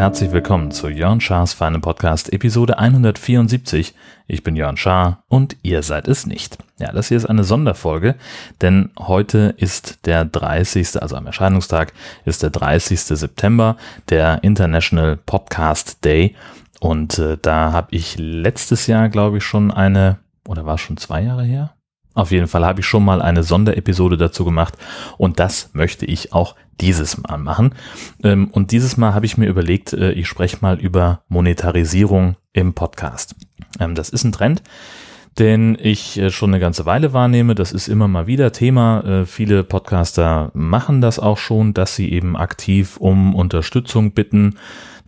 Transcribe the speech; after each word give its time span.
herzlich 0.00 0.32
willkommen 0.32 0.70
zu 0.70 0.88
Jörn 0.88 1.20
Schars 1.20 1.52
Feine 1.52 1.78
Podcast 1.78 2.32
Episode 2.32 2.78
174. 2.78 3.94
Ich 4.28 4.42
bin 4.42 4.56
Jörn 4.56 4.78
Schaar 4.78 5.22
und 5.28 5.56
ihr 5.62 5.82
seid 5.82 6.08
es 6.08 6.24
nicht. 6.26 6.56
Ja, 6.78 6.90
das 6.90 7.08
hier 7.08 7.18
ist 7.18 7.26
eine 7.26 7.44
Sonderfolge, 7.44 8.14
denn 8.62 8.90
heute 8.98 9.54
ist 9.58 10.06
der 10.06 10.24
30., 10.24 11.02
also 11.02 11.16
am 11.16 11.26
Erscheinungstag 11.26 11.92
ist 12.24 12.42
der 12.42 12.48
30. 12.48 12.98
September, 12.98 13.76
der 14.08 14.42
International 14.42 15.16
Podcast 15.16 16.02
Day 16.02 16.34
und 16.80 17.18
äh, 17.18 17.36
da 17.40 17.72
habe 17.72 17.88
ich 17.94 18.16
letztes 18.18 18.86
Jahr, 18.86 19.08
glaube 19.10 19.38
ich, 19.38 19.44
schon 19.44 19.70
eine, 19.70 20.18
oder 20.48 20.66
war 20.66 20.74
es 20.74 20.80
schon 20.80 20.96
zwei 20.96 21.22
Jahre 21.22 21.44
her? 21.44 21.74
Auf 22.14 22.32
jeden 22.32 22.48
Fall 22.48 22.64
habe 22.64 22.80
ich 22.80 22.86
schon 22.86 23.04
mal 23.04 23.22
eine 23.22 23.44
Sonderepisode 23.44 24.16
dazu 24.16 24.44
gemacht 24.44 24.76
und 25.16 25.38
das 25.38 25.70
möchte 25.74 26.06
ich 26.06 26.32
auch 26.32 26.56
dieses 26.80 27.18
Mal 27.18 27.38
machen. 27.38 27.74
Ähm, 28.24 28.48
und 28.50 28.72
dieses 28.72 28.96
Mal 28.96 29.14
habe 29.14 29.26
ich 29.26 29.36
mir 29.36 29.46
überlegt, 29.46 29.92
äh, 29.92 30.12
ich 30.12 30.26
spreche 30.26 30.58
mal 30.60 30.80
über 30.80 31.22
Monetarisierung 31.28 32.36
im 32.52 32.74
Podcast. 32.74 33.36
Ähm, 33.78 33.94
das 33.94 34.08
ist 34.08 34.24
ein 34.24 34.32
Trend, 34.32 34.62
den 35.38 35.76
ich 35.80 36.18
äh, 36.18 36.30
schon 36.30 36.50
eine 36.50 36.60
ganze 36.60 36.84
Weile 36.86 37.12
wahrnehme. 37.12 37.54
Das 37.54 37.72
ist 37.72 37.88
immer 37.88 38.08
mal 38.08 38.26
wieder 38.26 38.52
Thema. 38.52 39.04
Äh, 39.04 39.26
viele 39.26 39.62
Podcaster 39.62 40.50
machen 40.54 41.00
das 41.00 41.18
auch 41.18 41.38
schon, 41.38 41.74
dass 41.74 41.94
sie 41.94 42.10
eben 42.10 42.36
aktiv 42.36 42.96
um 42.96 43.34
Unterstützung 43.34 44.12
bitten, 44.12 44.56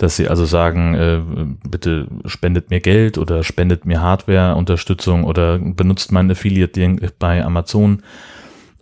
dass 0.02 0.16
sie 0.16 0.28
also 0.28 0.44
sagen, 0.44 1.58
bitte 1.68 2.08
spendet 2.26 2.70
mir 2.70 2.80
Geld 2.80 3.18
oder 3.18 3.44
spendet 3.44 3.84
mir 3.86 4.00
Hardware-Unterstützung 4.00 5.24
oder 5.24 5.58
benutzt 5.58 6.12
mein 6.12 6.30
Affiliate 6.30 7.12
bei 7.18 7.44
Amazon 7.44 8.02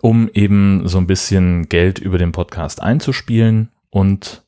um 0.01 0.29
eben 0.33 0.87
so 0.89 0.99
ein 0.99 1.07
bisschen 1.07 1.69
Geld 1.69 1.99
über 1.99 2.19
den 2.19 2.33
Podcast 2.33 2.83
einzuspielen 2.83 3.71
und 3.91 4.45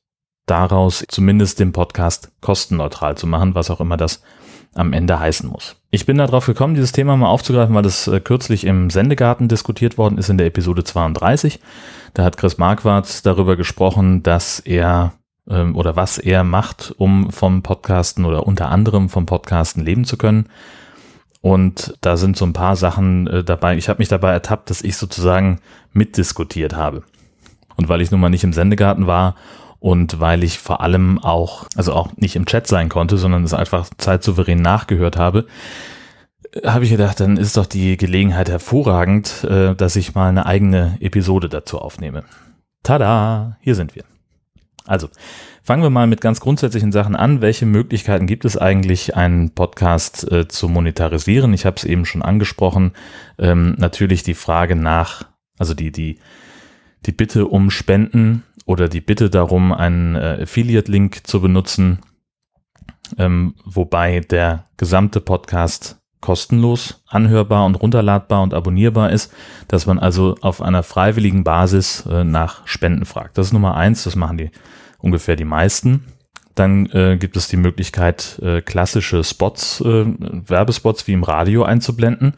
daraus 0.46 1.04
zumindest 1.08 1.60
den 1.60 1.72
Podcast 1.72 2.32
kostenneutral 2.40 3.16
zu 3.16 3.26
machen, 3.26 3.54
was 3.54 3.70
auch 3.70 3.80
immer 3.80 3.96
das 3.96 4.22
am 4.74 4.94
Ende 4.94 5.20
heißen 5.20 5.48
muss. 5.48 5.76
Ich 5.90 6.06
bin 6.06 6.16
darauf 6.16 6.46
gekommen, 6.46 6.74
dieses 6.74 6.92
Thema 6.92 7.16
mal 7.16 7.28
aufzugreifen, 7.28 7.74
weil 7.74 7.82
das 7.82 8.08
äh, 8.08 8.20
kürzlich 8.20 8.64
im 8.64 8.88
Sendegarten 8.88 9.48
diskutiert 9.48 9.98
worden 9.98 10.16
ist 10.16 10.30
in 10.30 10.38
der 10.38 10.46
Episode 10.46 10.82
32. 10.82 11.60
Da 12.14 12.24
hat 12.24 12.38
Chris 12.38 12.56
Marquardt 12.56 13.26
darüber 13.26 13.56
gesprochen, 13.56 14.22
dass 14.22 14.60
er 14.60 15.12
ähm, 15.48 15.76
oder 15.76 15.96
was 15.96 16.18
er 16.18 16.44
macht, 16.44 16.94
um 16.96 17.30
vom 17.30 17.62
Podcasten 17.62 18.24
oder 18.24 18.46
unter 18.46 18.68
anderem 18.68 19.08
vom 19.08 19.26
Podcasten 19.26 19.84
leben 19.84 20.04
zu 20.04 20.16
können. 20.16 20.48
Und 21.40 21.98
da 22.00 22.16
sind 22.16 22.36
so 22.36 22.44
ein 22.44 22.52
paar 22.52 22.76
Sachen 22.76 23.26
äh, 23.26 23.44
dabei. 23.44 23.76
Ich 23.76 23.88
habe 23.88 23.98
mich 23.98 24.08
dabei 24.08 24.32
ertappt, 24.32 24.70
dass 24.70 24.82
ich 24.82 24.96
sozusagen 24.96 25.60
mitdiskutiert 25.92 26.76
habe. 26.76 27.02
Und 27.76 27.88
weil 27.88 28.00
ich 28.00 28.10
nun 28.10 28.20
mal 28.20 28.28
nicht 28.28 28.44
im 28.44 28.52
Sendegarten 28.52 29.06
war 29.06 29.34
und 29.80 30.20
weil 30.20 30.44
ich 30.44 30.58
vor 30.58 30.80
allem 30.80 31.18
auch, 31.18 31.66
also 31.74 31.92
auch 31.94 32.16
nicht 32.16 32.36
im 32.36 32.46
Chat 32.46 32.68
sein 32.68 32.88
konnte, 32.88 33.16
sondern 33.16 33.42
es 33.42 33.54
einfach 33.54 33.88
zeitsouverän 33.98 34.62
nachgehört 34.62 35.16
habe, 35.16 35.46
habe 36.64 36.84
ich 36.84 36.90
gedacht, 36.90 37.18
dann 37.18 37.36
ist 37.36 37.56
doch 37.56 37.66
die 37.66 37.96
Gelegenheit 37.96 38.48
hervorragend, 38.48 39.44
äh, 39.44 39.74
dass 39.74 39.96
ich 39.96 40.14
mal 40.14 40.28
eine 40.28 40.46
eigene 40.46 40.98
Episode 41.00 41.48
dazu 41.48 41.78
aufnehme. 41.78 42.24
Tada, 42.82 43.56
hier 43.60 43.74
sind 43.74 43.96
wir. 43.96 44.04
Also, 44.86 45.08
fangen 45.62 45.82
wir 45.82 45.90
mal 45.90 46.06
mit 46.06 46.20
ganz 46.20 46.40
grundsätzlichen 46.40 46.92
Sachen 46.92 47.14
an. 47.14 47.40
Welche 47.40 47.66
Möglichkeiten 47.66 48.26
gibt 48.26 48.44
es 48.44 48.56
eigentlich, 48.56 49.16
einen 49.16 49.50
Podcast 49.50 50.30
äh, 50.30 50.48
zu 50.48 50.68
monetarisieren? 50.68 51.54
Ich 51.54 51.64
habe 51.64 51.76
es 51.76 51.84
eben 51.84 52.04
schon 52.04 52.22
angesprochen. 52.22 52.92
Ähm, 53.38 53.76
natürlich 53.78 54.22
die 54.22 54.34
Frage 54.34 54.74
nach, 54.74 55.24
also 55.58 55.74
die, 55.74 55.92
die, 55.92 56.18
die 57.06 57.12
Bitte 57.12 57.46
um 57.46 57.70
Spenden 57.70 58.42
oder 58.66 58.88
die 58.88 59.00
Bitte 59.00 59.30
darum, 59.30 59.72
einen 59.72 60.16
äh, 60.16 60.40
Affiliate-Link 60.42 61.26
zu 61.26 61.40
benutzen, 61.40 62.00
ähm, 63.18 63.54
wobei 63.64 64.20
der 64.20 64.66
gesamte 64.76 65.20
Podcast 65.20 66.01
kostenlos 66.22 67.02
anhörbar 67.06 67.66
und 67.66 67.74
runterladbar 67.74 68.42
und 68.42 68.54
abonnierbar 68.54 69.10
ist, 69.10 69.30
dass 69.68 69.84
man 69.84 69.98
also 69.98 70.36
auf 70.40 70.62
einer 70.62 70.82
freiwilligen 70.82 71.44
Basis 71.44 72.06
äh, 72.06 72.24
nach 72.24 72.66
Spenden 72.66 73.04
fragt. 73.04 73.36
Das 73.36 73.48
ist 73.48 73.52
Nummer 73.52 73.76
eins, 73.76 74.04
das 74.04 74.16
machen 74.16 74.38
die 74.38 74.50
ungefähr 74.98 75.36
die 75.36 75.44
meisten. 75.44 76.04
Dann 76.54 76.86
äh, 76.86 77.16
gibt 77.18 77.36
es 77.36 77.48
die 77.48 77.56
Möglichkeit, 77.56 78.38
äh, 78.42 78.62
klassische 78.62 79.24
Spots, 79.24 79.80
äh, 79.80 80.04
Werbespots 80.06 81.06
wie 81.06 81.12
im 81.12 81.24
Radio 81.24 81.64
einzublenden. 81.64 82.34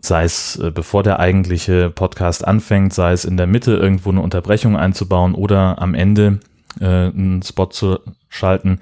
Sei 0.00 0.24
es 0.24 0.56
äh, 0.56 0.70
bevor 0.70 1.02
der 1.02 1.20
eigentliche 1.20 1.90
Podcast 1.90 2.46
anfängt, 2.46 2.94
sei 2.94 3.12
es 3.12 3.24
in 3.24 3.36
der 3.36 3.46
Mitte 3.46 3.72
irgendwo 3.74 4.10
eine 4.10 4.22
Unterbrechung 4.22 4.76
einzubauen 4.76 5.34
oder 5.34 5.80
am 5.80 5.94
Ende 5.94 6.40
äh, 6.80 6.86
einen 6.86 7.42
Spot 7.42 7.66
zu 7.66 7.98
schalten 8.28 8.80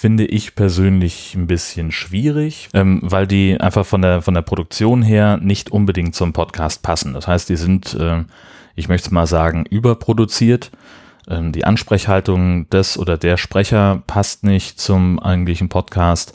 finde 0.00 0.24
ich 0.24 0.54
persönlich 0.54 1.34
ein 1.34 1.46
bisschen 1.46 1.92
schwierig, 1.92 2.70
ähm, 2.72 3.00
weil 3.02 3.26
die 3.26 3.60
einfach 3.60 3.84
von 3.84 4.00
der, 4.00 4.22
von 4.22 4.32
der 4.32 4.40
Produktion 4.40 5.02
her 5.02 5.36
nicht 5.36 5.70
unbedingt 5.70 6.14
zum 6.14 6.32
Podcast 6.32 6.82
passen. 6.82 7.12
Das 7.12 7.28
heißt, 7.28 7.50
die 7.50 7.56
sind, 7.56 7.92
äh, 7.92 8.24
ich 8.74 8.88
möchte 8.88 9.12
mal 9.12 9.26
sagen, 9.26 9.66
überproduziert. 9.68 10.70
Ähm, 11.28 11.52
die 11.52 11.66
Ansprechhaltung 11.66 12.66
des 12.70 12.96
oder 12.96 13.18
der 13.18 13.36
Sprecher 13.36 14.02
passt 14.06 14.42
nicht 14.42 14.80
zum 14.80 15.20
eigentlichen 15.20 15.68
Podcast. 15.68 16.32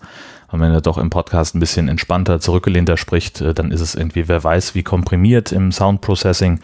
Und 0.51 0.61
wenn 0.61 0.71
er 0.71 0.81
doch 0.81 0.99
im 0.99 1.09
Podcast 1.09 1.55
ein 1.55 1.59
bisschen 1.59 1.87
entspannter, 1.87 2.39
zurückgelehnter 2.39 2.97
spricht, 2.97 3.41
äh, 3.41 3.55
dann 3.55 3.71
ist 3.71 3.81
es 3.81 3.95
irgendwie, 3.95 4.27
wer 4.27 4.43
weiß, 4.43 4.75
wie 4.75 4.83
komprimiert 4.83 5.51
im 5.51 5.71
Sound 5.71 6.01
Processing. 6.01 6.59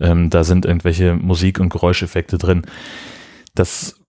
Ähm, 0.00 0.28
da 0.28 0.44
sind 0.44 0.66
irgendwelche 0.66 1.14
Musik- 1.14 1.60
und 1.60 1.70
Geräuscheffekte 1.70 2.36
drin. 2.36 2.60
Das 3.54 4.01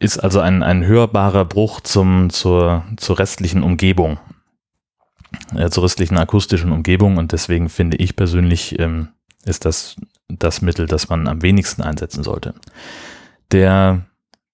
ist 0.00 0.18
also 0.18 0.40
ein, 0.40 0.62
ein 0.62 0.84
hörbarer 0.84 1.44
Bruch 1.44 1.80
zum, 1.80 2.30
zur, 2.30 2.84
zur 2.96 3.18
restlichen 3.18 3.62
Umgebung, 3.62 4.18
äh, 5.54 5.68
zur 5.68 5.84
restlichen 5.84 6.18
akustischen 6.18 6.72
Umgebung 6.72 7.18
und 7.18 7.32
deswegen 7.32 7.68
finde 7.68 7.98
ich 7.98 8.16
persönlich, 8.16 8.78
ähm, 8.80 9.08
ist 9.44 9.64
das 9.64 9.96
das 10.38 10.62
Mittel, 10.62 10.86
das 10.86 11.08
man 11.08 11.28
am 11.28 11.42
wenigsten 11.42 11.82
einsetzen 11.82 12.22
sollte. 12.22 12.54
Der 13.52 14.02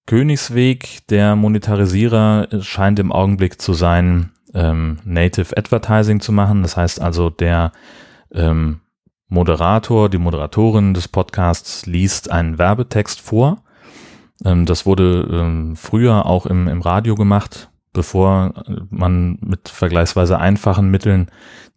Königsweg 0.05 1.05
der 1.09 1.35
Monetarisierer 1.35 2.47
scheint 2.61 2.99
im 2.99 3.11
Augenblick 3.11 3.61
zu 3.61 3.73
sein, 3.73 4.31
ähm, 4.53 4.99
Native 5.03 5.55
Advertising 5.55 6.19
zu 6.19 6.31
machen. 6.31 6.63
Das 6.63 6.77
heißt 6.77 7.01
also, 7.01 7.29
der 7.29 7.71
ähm, 8.31 8.79
Moderator, 9.27 10.09
die 10.09 10.17
Moderatorin 10.17 10.93
des 10.93 11.07
Podcasts 11.07 11.85
liest 11.85 12.31
einen 12.31 12.57
Werbetext 12.57 13.21
vor 13.21 13.63
das 14.39 14.85
wurde 14.85 15.27
ähm, 15.31 15.75
früher 15.75 16.25
auch 16.25 16.45
im, 16.45 16.67
im 16.67 16.81
Radio 16.81 17.15
gemacht, 17.15 17.69
bevor 17.93 18.53
man 18.89 19.39
mit 19.41 19.69
vergleichsweise 19.69 20.39
einfachen 20.39 20.91
Mitteln 20.91 21.31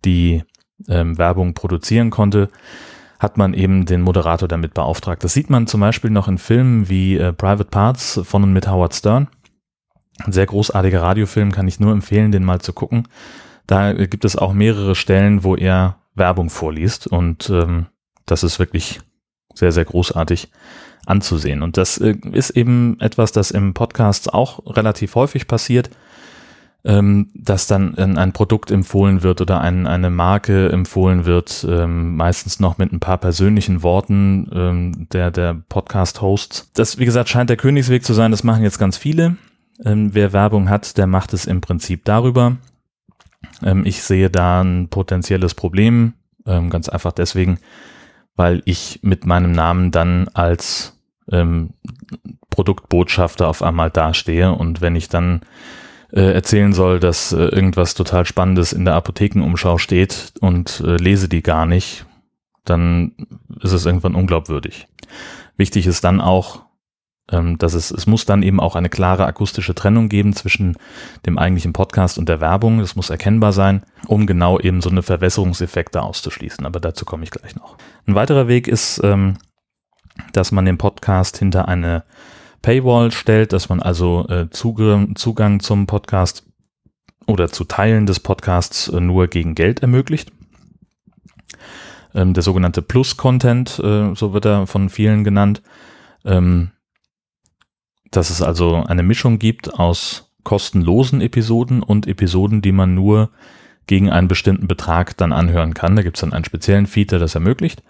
die 0.05 0.43
ähm, 0.89 1.19
Werbung 1.19 1.55
produzieren 1.55 2.11
konnte, 2.11 2.51
hat 3.19 3.37
man 3.37 3.55
eben 3.55 3.85
den 3.87 4.01
Moderator 4.03 4.49
damit 4.49 4.75
beauftragt. 4.75 5.23
Das 5.25 5.35
sieht 5.35 5.51
man 5.51 5.67
zum 5.67 5.81
Beispiel 5.81 6.11
noch 6.11 6.29
in 6.29 6.39
Filmen 6.39 6.89
wie 6.89 7.17
äh, 7.17 7.33
Private 7.33 7.71
Parts 7.71 8.21
von 8.25 8.43
und 8.43 8.53
mit 8.53 8.69
Howard 8.69 8.95
Stern. 8.95 9.29
Ein 10.25 10.33
sehr 10.33 10.47
großartiger 10.47 11.03
Radiofilm, 11.03 11.53
kann 11.53 11.69
ich 11.69 11.81
nur 11.81 11.93
empfehlen, 11.93 12.33
den 12.33 12.45
mal 12.45 12.61
zu 12.61 12.73
gucken. 12.73 13.09
Da 13.67 13.93
gibt 13.93 14.25
es 14.25 14.37
auch 14.37 14.53
mehrere 14.53 14.95
Stellen, 14.95 15.45
wo 15.45 15.55
er 15.55 15.97
Werbung 16.15 16.51
vorliest 16.51 17.07
und 17.07 17.49
ähm, 17.51 17.87
das 18.27 18.43
ist 18.43 18.59
wirklich 18.59 19.01
sehr, 19.55 19.73
sehr 19.73 19.85
großartig 19.85 20.51
anzusehen. 21.07 21.63
Und 21.63 21.77
das 21.77 21.99
äh, 21.99 22.17
ist 22.33 22.51
eben 22.51 22.99
etwas, 23.01 23.33
das 23.33 23.51
im 23.51 23.75
Podcast 23.75 24.33
auch 24.33 24.77
relativ 24.77 25.15
häufig 25.15 25.47
passiert, 25.47 25.91
ähm, 26.83 27.31
dass 27.35 27.67
dann 27.67 27.95
ein 27.97 28.33
Produkt 28.33 28.71
empfohlen 28.71 29.23
wird 29.23 29.41
oder 29.41 29.61
ein, 29.61 29.87
eine 29.87 30.09
Marke 30.09 30.71
empfohlen 30.71 31.27
wird, 31.27 31.67
ähm, 31.69 32.17
meistens 32.17 32.59
noch 32.59 32.79
mit 32.79 32.93
ein 32.93 33.01
paar 33.01 33.19
persönlichen 33.19 33.83
Worten 33.83 34.49
ähm, 34.53 35.07
der, 35.13 35.31
der 35.31 35.63
Podcast-Hosts. 35.69 36.71
Das, 36.75 36.99
wie 36.99 37.05
gesagt, 37.05 37.29
scheint 37.29 37.51
der 37.51 37.59
Königsweg 37.59 38.05
zu 38.05 38.15
sein. 38.15 38.31
Das 38.31 38.45
machen 38.45 38.63
jetzt 38.63 38.79
ganz 38.79 38.97
viele. 38.97 39.37
wer 39.83 40.35
Werbung 40.35 40.69
hat, 40.69 40.99
der 40.99 41.07
macht 41.07 41.33
es 41.33 41.47
im 41.47 41.63
Prinzip 41.63 42.05
darüber. 42.05 42.59
ich 43.85 44.03
sehe 44.03 44.29
da 44.29 44.61
ein 44.63 44.89
potenzielles 44.89 45.55
Problem, 45.55 46.13
ganz 46.45 46.91
einfach 46.91 47.13
deswegen, 47.13 47.59
weil 48.41 48.63
ich 48.65 49.01
mit 49.03 49.27
meinem 49.27 49.53
Namen 49.53 49.91
dann 49.91 50.29
als 50.33 50.99
ähm, 51.31 51.75
Produktbotschafter 52.49 53.47
auf 53.47 53.63
einmal 53.63 53.91
dastehe 53.91 54.51
und 54.53 54.81
wenn 54.81 54.97
ich 54.97 55.11
dann 55.11 55.43
äh, 56.11 56.33
erzählen 56.33 56.73
soll, 56.73 57.01
dass 57.01 57.33
äh, 57.33 57.37
irgendwas 57.37 57.93
total 57.93 58.25
Spannendes 58.25 58.73
in 58.73 58.87
der 58.87 58.95
Apothekenumschau 58.95 59.77
steht 59.77 60.33
und 60.41 60.83
äh, 60.87 60.97
lese 60.97 61.29
die 61.29 61.43
gar 61.43 61.67
nicht, 61.67 62.07
dann 62.65 63.13
ist 63.61 63.73
es 63.73 63.85
irgendwann 63.85 64.15
unglaubwürdig. 64.15 64.87
Wichtig 65.59 65.87
ist 65.87 66.03
dann 66.03 66.23
auch, 66.23 66.63
dass 67.31 67.75
es, 67.75 67.91
es 67.91 68.07
muss 68.07 68.25
dann 68.27 68.43
eben 68.43 68.59
auch 68.59 68.75
eine 68.75 68.89
klare 68.89 69.25
akustische 69.25 69.75
Trennung 69.75 70.09
geben 70.09 70.35
zwischen 70.35 70.77
dem 71.27 71.39
eigentlichen 71.39 71.73
Podcast 71.73 72.19
und 72.19 72.29
der 72.29 72.41
Werbung. 72.41 72.81
Das 72.81 72.97
muss 72.97 73.11
erkennbar 73.11 73.53
sein, 73.53 73.83
um 74.07 74.27
genau 74.27 74.59
eben 74.59 74.81
so 74.81 74.91
eine 74.91 75.03
Verwässerungseffekte 75.03 76.03
auszuschließen. 76.03 76.67
Aber 76.67 76.81
dazu 76.81 77.05
komme 77.05 77.25
ich 77.25 77.31
gleich 77.31 77.55
noch. 77.55 77.77
Ein 78.07 78.17
weiterer 78.17 78.49
Weg 78.49 78.67
ist, 78.67 79.01
ähm, 79.05 79.37
dass 80.33 80.53
man 80.53 80.65
den 80.65 80.79
Podcast 80.79 81.39
hinter 81.39 81.69
eine 81.69 82.05
Paywall 82.63 83.11
stellt, 83.11 83.53
dass 83.53 83.69
man 83.69 83.81
also 83.81 84.27
äh, 84.29 84.51
Zugang 84.51 85.61
zum 85.61 85.87
Podcast 85.87 86.45
oder 87.27 87.49
zu 87.49 87.65
Teilen 87.65 88.07
des 88.07 88.21
Podcasts 88.21 88.89
äh, 88.89 89.01
nur 89.01 89.29
gegen 89.29 89.55
Geld 89.55 89.81
ermöglicht. 89.81 90.33
Ähm, 92.15 92.35
der 92.35 92.43
sogenannte 92.43 92.83
Plus-Content, 92.83 93.79
äh, 93.79 94.15
so 94.15 94.33
wird 94.33 94.45
er 94.45 94.67
von 94.67 94.91
vielen 94.91 95.25
genannt. 95.25 95.63
Dass 98.11 98.31
es 98.31 98.43
also 98.43 98.85
eine 98.85 99.03
Mischung 99.03 99.39
gibt 99.39 99.75
aus 99.75 100.33
kostenlosen 100.43 101.21
Episoden 101.21 101.83
und 101.83 102.07
Episoden, 102.07 102.63
die 102.63 102.73
man 102.73 102.95
nur 102.95 103.31
gegen 103.87 104.11
einen 104.11 104.29
bestimmten 104.29 104.69
Betrag 104.69 105.17
dann 105.17 105.33
anhören 105.33 105.75
kann. 105.75 105.97
Da 105.97 106.03
gibt 106.03 106.17
es 106.17 106.21
dann 106.21 106.33
einen 106.33 106.45
speziellen 106.45 106.87
Feed, 106.87 107.13
der 107.13 107.19
das 107.19 107.35
ermöglicht. 107.35 107.83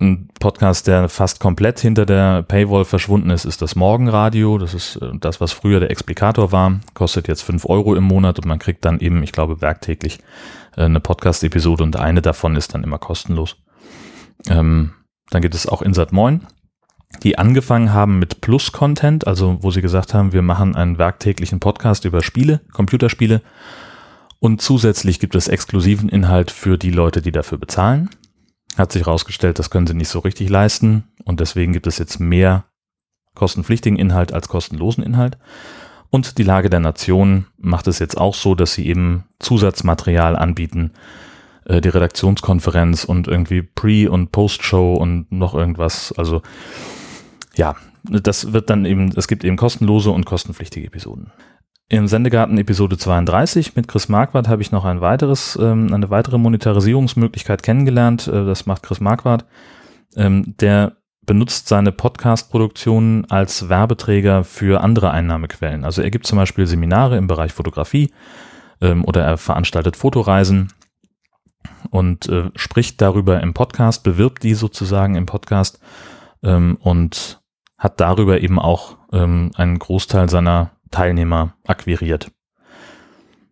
Ein 0.00 0.28
Podcast, 0.38 0.86
der 0.86 1.08
fast 1.08 1.40
komplett 1.40 1.80
hinter 1.80 2.06
der 2.06 2.42
Paywall 2.42 2.84
verschwunden 2.84 3.30
ist, 3.30 3.44
ist 3.44 3.60
das 3.60 3.74
Morgenradio. 3.74 4.56
Das 4.58 4.72
ist 4.72 4.96
äh, 4.96 5.10
das, 5.18 5.40
was 5.40 5.52
früher 5.52 5.80
der 5.80 5.90
Explikator 5.90 6.52
war. 6.52 6.80
Kostet 6.94 7.26
jetzt 7.26 7.42
fünf 7.42 7.64
Euro 7.66 7.96
im 7.96 8.04
Monat 8.04 8.38
und 8.38 8.46
man 8.46 8.60
kriegt 8.60 8.84
dann 8.84 9.00
eben, 9.00 9.22
ich 9.24 9.32
glaube, 9.32 9.60
werktäglich 9.60 10.20
äh, 10.76 10.82
eine 10.82 11.00
Podcast-Episode 11.00 11.82
und 11.82 11.96
eine 11.96 12.22
davon 12.22 12.54
ist 12.54 12.74
dann 12.74 12.84
immer 12.84 12.98
kostenlos. 12.98 13.56
Ähm, 14.48 14.92
dann 15.30 15.42
gibt 15.42 15.56
es 15.56 15.66
auch 15.66 15.82
Insert 15.82 16.12
Moin 16.12 16.46
die 17.22 17.38
angefangen 17.38 17.92
haben 17.92 18.18
mit 18.18 18.40
Plus-Content, 18.40 19.26
also 19.26 19.58
wo 19.60 19.70
sie 19.70 19.82
gesagt 19.82 20.14
haben, 20.14 20.32
wir 20.32 20.42
machen 20.42 20.76
einen 20.76 20.98
werktäglichen 20.98 21.58
Podcast 21.58 22.04
über 22.04 22.22
Spiele, 22.22 22.60
Computerspiele 22.72 23.42
und 24.40 24.62
zusätzlich 24.62 25.18
gibt 25.18 25.34
es 25.34 25.48
exklusiven 25.48 26.08
Inhalt 26.08 26.50
für 26.50 26.78
die 26.78 26.90
Leute, 26.90 27.22
die 27.22 27.32
dafür 27.32 27.58
bezahlen. 27.58 28.10
Hat 28.76 28.92
sich 28.92 29.06
herausgestellt, 29.06 29.58
das 29.58 29.70
können 29.70 29.86
sie 29.86 29.94
nicht 29.94 30.10
so 30.10 30.20
richtig 30.20 30.48
leisten 30.48 31.04
und 31.24 31.40
deswegen 31.40 31.72
gibt 31.72 31.86
es 31.86 31.98
jetzt 31.98 32.20
mehr 32.20 32.64
kostenpflichtigen 33.34 33.98
Inhalt 33.98 34.32
als 34.32 34.48
kostenlosen 34.48 35.02
Inhalt. 35.02 35.38
Und 36.10 36.38
die 36.38 36.42
Lage 36.42 36.70
der 36.70 36.80
Nation 36.80 37.46
macht 37.58 37.86
es 37.86 37.98
jetzt 37.98 38.16
auch 38.16 38.34
so, 38.34 38.54
dass 38.54 38.74
sie 38.74 38.86
eben 38.86 39.24
Zusatzmaterial 39.40 40.36
anbieten, 40.36 40.92
äh, 41.66 41.80
die 41.80 41.90
Redaktionskonferenz 41.90 43.04
und 43.04 43.28
irgendwie 43.28 43.62
Pre- 43.62 44.10
und 44.10 44.32
Post-Show 44.32 44.94
und 44.94 45.30
noch 45.30 45.54
irgendwas. 45.54 46.12
Also 46.16 46.42
ja, 47.58 47.74
das 48.04 48.52
wird 48.52 48.70
dann 48.70 48.84
eben, 48.84 49.12
es 49.16 49.26
gibt 49.26 49.44
eben 49.44 49.56
kostenlose 49.56 50.10
und 50.10 50.24
kostenpflichtige 50.24 50.86
Episoden. 50.86 51.32
Im 51.88 52.06
Sendegarten 52.06 52.56
Episode 52.56 52.96
32 52.96 53.74
mit 53.74 53.88
Chris 53.88 54.08
Marquardt 54.08 54.46
habe 54.46 54.62
ich 54.62 54.70
noch 54.70 54.84
ein 54.84 55.00
weiteres, 55.00 55.58
ähm, 55.60 55.92
eine 55.92 56.08
weitere 56.08 56.38
Monetarisierungsmöglichkeit 56.38 57.62
kennengelernt. 57.62 58.28
Äh, 58.28 58.44
das 58.44 58.66
macht 58.66 58.84
Chris 58.84 59.00
Marquardt. 59.00 59.44
Ähm, 60.14 60.54
der 60.60 60.98
benutzt 61.26 61.66
seine 61.68 61.90
Podcast-Produktionen 61.90 63.24
als 63.28 63.68
Werbeträger 63.68 64.44
für 64.44 64.82
andere 64.82 65.10
Einnahmequellen. 65.10 65.84
Also 65.84 66.00
er 66.00 66.10
gibt 66.10 66.26
zum 66.26 66.38
Beispiel 66.38 66.66
Seminare 66.66 67.16
im 67.16 67.26
Bereich 67.26 67.52
Fotografie 67.52 68.12
ähm, 68.80 69.04
oder 69.04 69.24
er 69.24 69.36
veranstaltet 69.36 69.96
Fotoreisen 69.96 70.72
und 71.90 72.28
äh, 72.28 72.50
spricht 72.54 73.00
darüber 73.00 73.42
im 73.42 73.52
Podcast, 73.52 74.04
bewirbt 74.04 74.44
die 74.44 74.54
sozusagen 74.54 75.16
im 75.16 75.26
Podcast 75.26 75.80
und 76.40 77.40
hat 77.78 78.00
darüber 78.00 78.40
eben 78.40 78.58
auch 78.58 78.96
ähm, 79.12 79.52
einen 79.56 79.78
Großteil 79.78 80.28
seiner 80.28 80.72
Teilnehmer 80.90 81.54
akquiriert. 81.66 82.30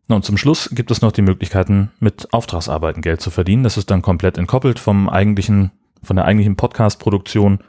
und 0.08 0.24
zum 0.24 0.36
Schluss 0.36 0.70
gibt 0.72 0.90
es 0.90 1.02
noch 1.02 1.12
die 1.12 1.22
Möglichkeiten, 1.22 1.92
mit 2.00 2.32
Auftragsarbeiten 2.32 3.02
Geld 3.02 3.20
zu 3.20 3.30
verdienen. 3.30 3.62
Das 3.62 3.76
ist 3.76 3.90
dann 3.90 4.02
komplett 4.02 4.38
entkoppelt 4.38 4.78
vom 4.78 5.08
eigentlichen, 5.08 5.70
von 6.02 6.16
der 6.16 6.24
eigentlichen 6.24 6.56
Podcast-Produktion. 6.56 7.60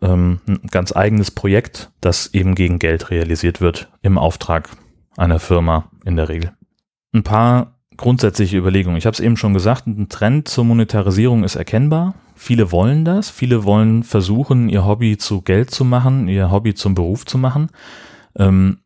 Ähm, 0.00 0.40
ein 0.46 0.68
ganz 0.70 0.94
eigenes 0.94 1.30
Projekt, 1.30 1.90
das 2.00 2.28
eben 2.34 2.54
gegen 2.54 2.78
Geld 2.78 3.10
realisiert 3.10 3.60
wird 3.60 3.90
im 4.02 4.18
Auftrag 4.18 4.70
einer 5.16 5.38
Firma 5.38 5.90
in 6.04 6.16
der 6.16 6.28
Regel. 6.28 6.52
Ein 7.12 7.22
paar 7.22 7.78
grundsätzliche 7.96 8.56
Überlegungen. 8.56 8.96
Ich 8.96 9.06
habe 9.06 9.14
es 9.14 9.20
eben 9.20 9.36
schon 9.36 9.54
gesagt, 9.54 9.86
ein 9.86 10.08
Trend 10.08 10.48
zur 10.48 10.64
Monetarisierung 10.64 11.44
ist 11.44 11.56
erkennbar. 11.56 12.14
Viele 12.34 12.72
wollen 12.72 13.04
das, 13.04 13.30
viele 13.30 13.64
wollen 13.64 14.02
versuchen, 14.02 14.68
ihr 14.68 14.84
Hobby 14.84 15.18
zu 15.18 15.42
Geld 15.42 15.70
zu 15.70 15.84
machen, 15.84 16.28
ihr 16.28 16.50
Hobby 16.50 16.74
zum 16.74 16.94
Beruf 16.94 17.26
zu 17.26 17.38
machen. 17.38 17.68
Ähm, 18.36 18.78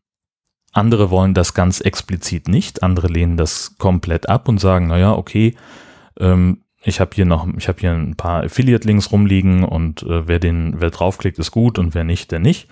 andere 0.73 1.09
wollen 1.09 1.33
das 1.33 1.53
ganz 1.53 1.81
explizit 1.81 2.47
nicht, 2.47 2.83
andere 2.83 3.07
lehnen 3.07 3.37
das 3.37 3.77
komplett 3.77 4.29
ab 4.29 4.47
und 4.47 4.59
sagen, 4.59 4.87
naja, 4.87 5.13
okay, 5.13 5.55
ähm, 6.19 6.63
ich 6.83 6.99
habe 6.99 7.11
hier 7.15 7.25
noch, 7.25 7.47
ich 7.57 7.67
habe 7.67 7.79
hier 7.79 7.91
ein 7.91 8.15
paar 8.15 8.43
Affiliate-Links 8.43 9.11
rumliegen 9.11 9.63
und 9.63 10.03
äh, 10.03 10.27
wer 10.27 10.39
den, 10.39 10.79
wer 10.79 10.91
draufklickt, 10.91 11.39
ist 11.39 11.51
gut 11.51 11.79
und 11.79 11.95
wer 11.95 12.03
nicht, 12.03 12.31
der 12.31 12.39
nicht. 12.39 12.67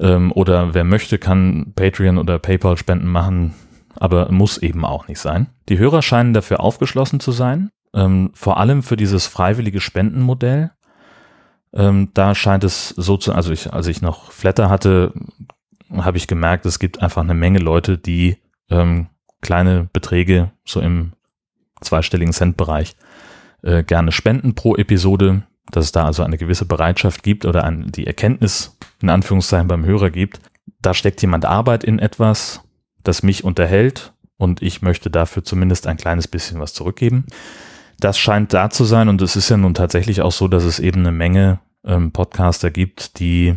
Ähm, 0.00 0.32
oder 0.32 0.74
wer 0.74 0.84
möchte, 0.84 1.18
kann 1.18 1.72
Patreon 1.76 2.18
oder 2.18 2.38
PayPal-Spenden 2.38 3.08
machen, 3.08 3.54
aber 3.94 4.32
muss 4.32 4.58
eben 4.58 4.84
auch 4.84 5.08
nicht 5.08 5.20
sein. 5.20 5.48
Die 5.68 5.78
Hörer 5.78 6.02
scheinen 6.02 6.32
dafür 6.32 6.60
aufgeschlossen 6.60 7.20
zu 7.20 7.32
sein 7.32 7.70
ähm, 7.96 8.30
vor 8.34 8.58
allem 8.58 8.82
für 8.82 8.96
dieses 8.96 9.26
freiwillige 9.26 9.80
Spendenmodell. 9.80 10.70
Ähm, 11.72 12.10
da 12.14 12.34
scheint 12.34 12.62
es 12.62 12.90
so 12.90 13.16
zu, 13.16 13.32
also 13.32 13.52
ich, 13.52 13.72
als 13.72 13.86
ich 13.86 14.02
noch 14.02 14.30
Flatter 14.30 14.68
hatte, 14.70 15.12
habe 15.90 16.18
ich 16.18 16.26
gemerkt, 16.26 16.66
es 16.66 16.78
gibt 16.78 17.02
einfach 17.02 17.22
eine 17.22 17.34
Menge 17.34 17.58
Leute, 17.58 17.98
die 17.98 18.36
ähm, 18.70 19.08
kleine 19.40 19.88
Beträge 19.92 20.52
so 20.64 20.80
im 20.80 21.12
zweistelligen 21.80 22.32
Cent-Bereich 22.32 22.96
äh, 23.62 23.82
gerne 23.82 24.12
spenden 24.12 24.54
pro 24.54 24.76
Episode, 24.76 25.42
dass 25.70 25.86
es 25.86 25.92
da 25.92 26.04
also 26.04 26.22
eine 26.22 26.38
gewisse 26.38 26.66
Bereitschaft 26.66 27.22
gibt 27.22 27.44
oder 27.46 27.64
ein, 27.64 27.90
die 27.92 28.06
Erkenntnis 28.06 28.76
in 29.00 29.08
Anführungszeichen 29.08 29.68
beim 29.68 29.84
Hörer 29.84 30.10
gibt. 30.10 30.40
Da 30.80 30.94
steckt 30.94 31.22
jemand 31.22 31.44
Arbeit 31.44 31.84
in 31.84 31.98
etwas, 31.98 32.62
das 33.04 33.22
mich 33.22 33.44
unterhält 33.44 34.12
und 34.36 34.62
ich 34.62 34.82
möchte 34.82 35.10
dafür 35.10 35.44
zumindest 35.44 35.86
ein 35.86 35.96
kleines 35.96 36.28
bisschen 36.28 36.60
was 36.60 36.74
zurückgeben. 36.74 37.26
Das 37.98 38.18
scheint 38.18 38.52
da 38.52 38.70
zu 38.70 38.84
sein 38.84 39.08
und 39.08 39.22
es 39.22 39.36
ist 39.36 39.48
ja 39.48 39.56
nun 39.56 39.74
tatsächlich 39.74 40.20
auch 40.20 40.32
so, 40.32 40.48
dass 40.48 40.64
es 40.64 40.78
eben 40.78 41.00
eine 41.00 41.12
Menge 41.12 41.60
ähm, 41.84 42.12
Podcaster 42.12 42.70
gibt, 42.70 43.18
die 43.18 43.56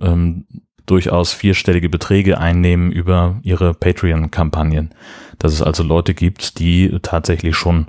ähm, 0.00 0.46
durchaus 0.86 1.32
vierstellige 1.32 1.88
Beträge 1.88 2.38
einnehmen 2.38 2.92
über 2.92 3.40
ihre 3.42 3.74
Patreon-Kampagnen. 3.74 4.94
Dass 5.38 5.52
es 5.52 5.62
also 5.62 5.82
Leute 5.82 6.14
gibt, 6.14 6.58
die 6.58 6.98
tatsächlich 7.02 7.56
schon 7.56 7.86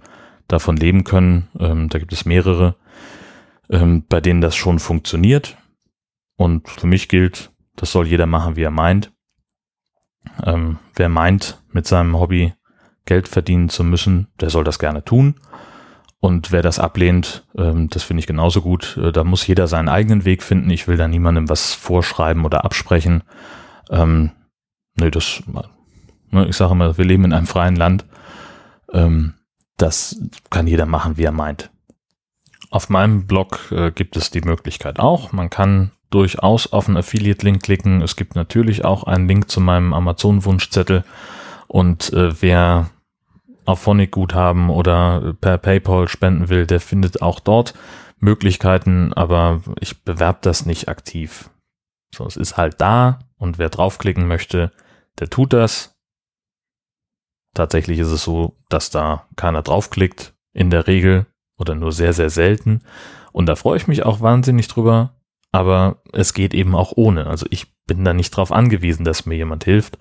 davon 0.47 0.77
leben 0.77 1.03
können. 1.03 1.49
Ähm, 1.59 1.89
da 1.89 1.99
gibt 1.99 2.13
es 2.13 2.25
mehrere, 2.25 2.75
ähm, 3.69 4.05
bei 4.07 4.21
denen 4.21 4.41
das 4.41 4.55
schon 4.55 4.79
funktioniert. 4.79 5.57
Und 6.35 6.69
für 6.69 6.87
mich 6.87 7.09
gilt, 7.09 7.51
das 7.75 7.91
soll 7.91 8.07
jeder 8.07 8.25
machen, 8.25 8.55
wie 8.55 8.63
er 8.63 8.71
meint. 8.71 9.11
Ähm, 10.43 10.79
wer 10.95 11.09
meint, 11.09 11.61
mit 11.71 11.85
seinem 11.85 12.17
Hobby 12.17 12.53
Geld 13.05 13.27
verdienen 13.27 13.69
zu 13.69 13.83
müssen, 13.83 14.27
der 14.39 14.49
soll 14.49 14.63
das 14.63 14.79
gerne 14.79 15.03
tun. 15.03 15.35
Und 16.23 16.53
wer 16.53 16.61
das 16.61 16.79
ablehnt, 16.79 17.43
ähm, 17.57 17.89
das 17.89 18.03
finde 18.03 18.21
ich 18.21 18.27
genauso 18.27 18.61
gut. 18.61 18.95
Äh, 18.95 19.11
da 19.11 19.25
muss 19.25 19.45
jeder 19.45 19.67
seinen 19.67 19.89
eigenen 19.89 20.23
Weg 20.23 20.41
finden. 20.41 20.69
Ich 20.69 20.87
will 20.87 20.95
da 20.95 21.05
niemandem 21.09 21.49
was 21.49 21.73
vorschreiben 21.73 22.45
oder 22.45 22.63
absprechen. 22.63 23.23
Ähm, 23.89 24.31
nee, 24.95 25.11
das, 25.11 25.43
ne, 26.31 26.47
ich 26.47 26.55
sage 26.55 26.71
immer, 26.71 26.97
wir 26.97 27.03
leben 27.03 27.25
in 27.25 27.33
einem 27.33 27.45
freien 27.45 27.75
Land. 27.75 28.05
Ähm, 28.93 29.33
das 29.75 30.17
kann 30.49 30.65
jeder 30.65 30.85
machen, 30.85 31.17
wie 31.17 31.25
er 31.25 31.33
meint. 31.33 31.71
Auf 32.71 32.87
meinem 32.87 33.27
Blog 33.27 33.69
äh, 33.71 33.91
gibt 33.91 34.15
es 34.15 34.31
die 34.31 34.43
Möglichkeit 34.43 34.99
auch. 34.99 35.33
Man 35.33 35.49
kann 35.49 35.91
durchaus 36.09 36.71
auf 36.71 36.87
einen 36.87 36.95
Affiliate-Link 36.95 37.61
klicken. 37.61 38.01
Es 38.01 38.15
gibt 38.15 38.37
natürlich 38.37 38.85
auch 38.85 39.03
einen 39.03 39.27
Link 39.27 39.51
zu 39.51 39.59
meinem 39.59 39.91
Amazon-Wunschzettel. 39.91 41.03
Und 41.67 42.13
äh, 42.13 42.41
wer 42.41 42.91
auf 43.65 43.79
Phonic-Guthaben 43.81 44.69
oder 44.69 45.33
per 45.39 45.57
PayPal 45.57 46.07
spenden 46.07 46.49
will, 46.49 46.65
der 46.65 46.79
findet 46.79 47.21
auch 47.21 47.39
dort 47.39 47.73
Möglichkeiten, 48.19 49.13
aber 49.13 49.61
ich 49.79 50.03
bewerbe 50.03 50.39
das 50.41 50.65
nicht 50.65 50.87
aktiv. 50.87 51.49
So, 52.15 52.25
es 52.25 52.37
ist 52.37 52.57
halt 52.57 52.79
da 52.79 53.19
und 53.37 53.57
wer 53.57 53.69
draufklicken 53.69 54.27
möchte, 54.27 54.71
der 55.19 55.29
tut 55.29 55.53
das. 55.53 55.95
Tatsächlich 57.53 57.99
ist 57.99 58.07
es 58.07 58.23
so, 58.23 58.57
dass 58.69 58.89
da 58.89 59.27
keiner 59.35 59.61
draufklickt, 59.61 60.33
in 60.53 60.69
der 60.69 60.87
Regel 60.87 61.25
oder 61.57 61.75
nur 61.75 61.91
sehr, 61.91 62.13
sehr 62.13 62.29
selten. 62.29 62.81
Und 63.31 63.47
da 63.47 63.55
freue 63.55 63.77
ich 63.77 63.87
mich 63.87 64.03
auch 64.03 64.21
wahnsinnig 64.21 64.67
drüber, 64.67 65.15
aber 65.51 66.01
es 66.13 66.33
geht 66.33 66.53
eben 66.53 66.75
auch 66.75 66.93
ohne. 66.95 67.27
Also 67.27 67.45
ich 67.49 67.73
bin 67.85 68.03
da 68.05 68.13
nicht 68.13 68.31
drauf 68.31 68.51
angewiesen, 68.51 69.05
dass 69.05 69.25
mir 69.25 69.35
jemand 69.35 69.65
hilft 69.65 69.97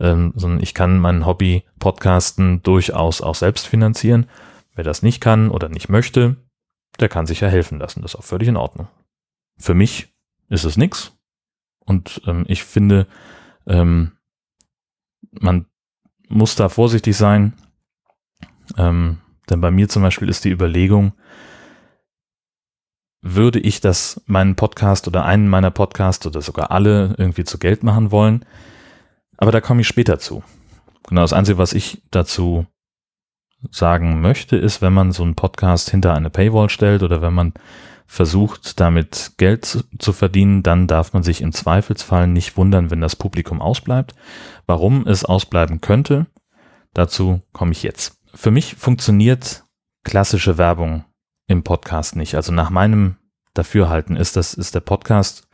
ähm, 0.00 0.32
sondern 0.34 0.62
ich 0.62 0.74
kann 0.74 0.98
mein 0.98 1.26
Hobby 1.26 1.62
Podcasten 1.78 2.62
durchaus 2.62 3.20
auch 3.20 3.34
selbst 3.34 3.66
finanzieren. 3.68 4.26
Wer 4.74 4.84
das 4.84 5.02
nicht 5.02 5.20
kann 5.20 5.50
oder 5.50 5.68
nicht 5.68 5.88
möchte, 5.88 6.36
der 6.98 7.08
kann 7.08 7.26
sich 7.26 7.40
ja 7.40 7.48
helfen 7.48 7.78
lassen. 7.78 8.02
Das 8.02 8.14
ist 8.14 8.18
auch 8.18 8.24
völlig 8.24 8.48
in 8.48 8.56
Ordnung. 8.56 8.88
Für 9.58 9.74
mich 9.74 10.12
ist 10.48 10.64
es 10.64 10.76
nix 10.76 11.12
Und 11.78 12.22
ähm, 12.26 12.44
ich 12.48 12.64
finde, 12.64 13.06
ähm, 13.66 14.12
man 15.32 15.66
muss 16.28 16.56
da 16.56 16.68
vorsichtig 16.68 17.16
sein. 17.16 17.52
Ähm, 18.76 19.18
denn 19.48 19.60
bei 19.60 19.70
mir 19.70 19.88
zum 19.88 20.02
Beispiel 20.02 20.28
ist 20.28 20.44
die 20.44 20.50
Überlegung, 20.50 21.12
würde 23.22 23.58
ich 23.58 23.80
das 23.80 24.22
meinen 24.26 24.56
Podcast 24.56 25.06
oder 25.06 25.24
einen 25.24 25.48
meiner 25.48 25.70
Podcasts 25.70 26.26
oder 26.26 26.40
sogar 26.40 26.70
alle 26.70 27.14
irgendwie 27.18 27.44
zu 27.44 27.58
Geld 27.58 27.82
machen 27.82 28.10
wollen. 28.10 28.46
Aber 29.40 29.52
da 29.52 29.60
komme 29.60 29.80
ich 29.80 29.88
später 29.88 30.18
zu. 30.18 30.44
Genau, 31.08 31.22
das 31.22 31.32
Einzige, 31.32 31.58
was 31.58 31.72
ich 31.72 32.02
dazu 32.10 32.66
sagen 33.70 34.20
möchte, 34.20 34.56
ist, 34.56 34.80
wenn 34.82 34.92
man 34.92 35.12
so 35.12 35.22
einen 35.22 35.34
Podcast 35.34 35.90
hinter 35.90 36.14
eine 36.14 36.30
Paywall 36.30 36.68
stellt 36.68 37.02
oder 37.02 37.20
wenn 37.22 37.32
man 37.32 37.54
versucht, 38.06 38.80
damit 38.80 39.32
Geld 39.38 39.84
zu 39.98 40.12
verdienen, 40.12 40.62
dann 40.62 40.86
darf 40.86 41.12
man 41.12 41.22
sich 41.22 41.40
im 41.40 41.52
Zweifelsfall 41.52 42.26
nicht 42.26 42.56
wundern, 42.56 42.90
wenn 42.90 43.00
das 43.00 43.16
Publikum 43.16 43.62
ausbleibt. 43.62 44.14
Warum 44.66 45.06
es 45.06 45.24
ausbleiben 45.24 45.80
könnte, 45.80 46.26
dazu 46.92 47.40
komme 47.52 47.72
ich 47.72 47.82
jetzt. 47.82 48.18
Für 48.34 48.50
mich 48.50 48.74
funktioniert 48.74 49.64
klassische 50.04 50.58
Werbung 50.58 51.04
im 51.46 51.62
Podcast 51.62 52.16
nicht. 52.16 52.34
Also 52.34 52.52
nach 52.52 52.70
meinem 52.70 53.16
Dafürhalten 53.54 54.16
ist 54.16 54.36
das, 54.36 54.54
ist 54.54 54.74
der 54.74 54.80
Podcast 54.80 55.48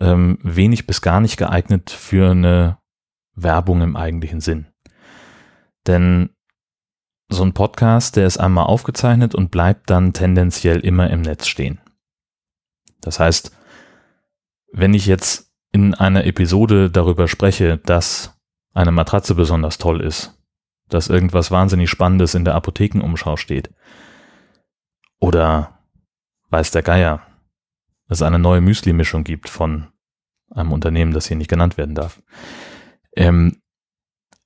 ähm, 0.00 0.38
wenig 0.42 0.86
bis 0.86 1.02
gar 1.02 1.20
nicht 1.20 1.36
geeignet 1.36 1.90
für 1.90 2.30
eine 2.30 2.78
Werbung 3.34 3.82
im 3.82 3.96
eigentlichen 3.96 4.40
Sinn. 4.40 4.66
Denn 5.86 6.30
so 7.28 7.42
ein 7.42 7.54
Podcast, 7.54 8.16
der 8.16 8.26
ist 8.26 8.38
einmal 8.38 8.66
aufgezeichnet 8.66 9.34
und 9.34 9.50
bleibt 9.50 9.90
dann 9.90 10.12
tendenziell 10.12 10.80
immer 10.80 11.10
im 11.10 11.22
Netz 11.22 11.46
stehen. 11.46 11.80
Das 13.00 13.18
heißt, 13.18 13.56
wenn 14.72 14.94
ich 14.94 15.06
jetzt 15.06 15.50
in 15.72 15.94
einer 15.94 16.24
Episode 16.24 16.90
darüber 16.90 17.28
spreche, 17.28 17.78
dass 17.78 18.38
eine 18.74 18.92
Matratze 18.92 19.34
besonders 19.34 19.78
toll 19.78 20.00
ist, 20.00 20.38
dass 20.88 21.08
irgendwas 21.08 21.50
wahnsinnig 21.50 21.90
Spannendes 21.90 22.34
in 22.34 22.44
der 22.44 22.54
Apothekenumschau 22.54 23.36
steht, 23.36 23.70
oder 25.18 25.78
weiß 26.50 26.72
der 26.72 26.82
Geier, 26.82 27.22
es 28.08 28.22
eine 28.22 28.38
neue 28.38 28.60
Müsli-Mischung 28.60 29.24
gibt 29.24 29.48
von 29.48 29.88
einem 30.50 30.72
Unternehmen, 30.72 31.12
das 31.12 31.26
hier 31.26 31.36
nicht 31.36 31.48
genannt 31.48 31.78
werden 31.78 31.94
darf, 31.94 32.20
ähm, 33.16 33.58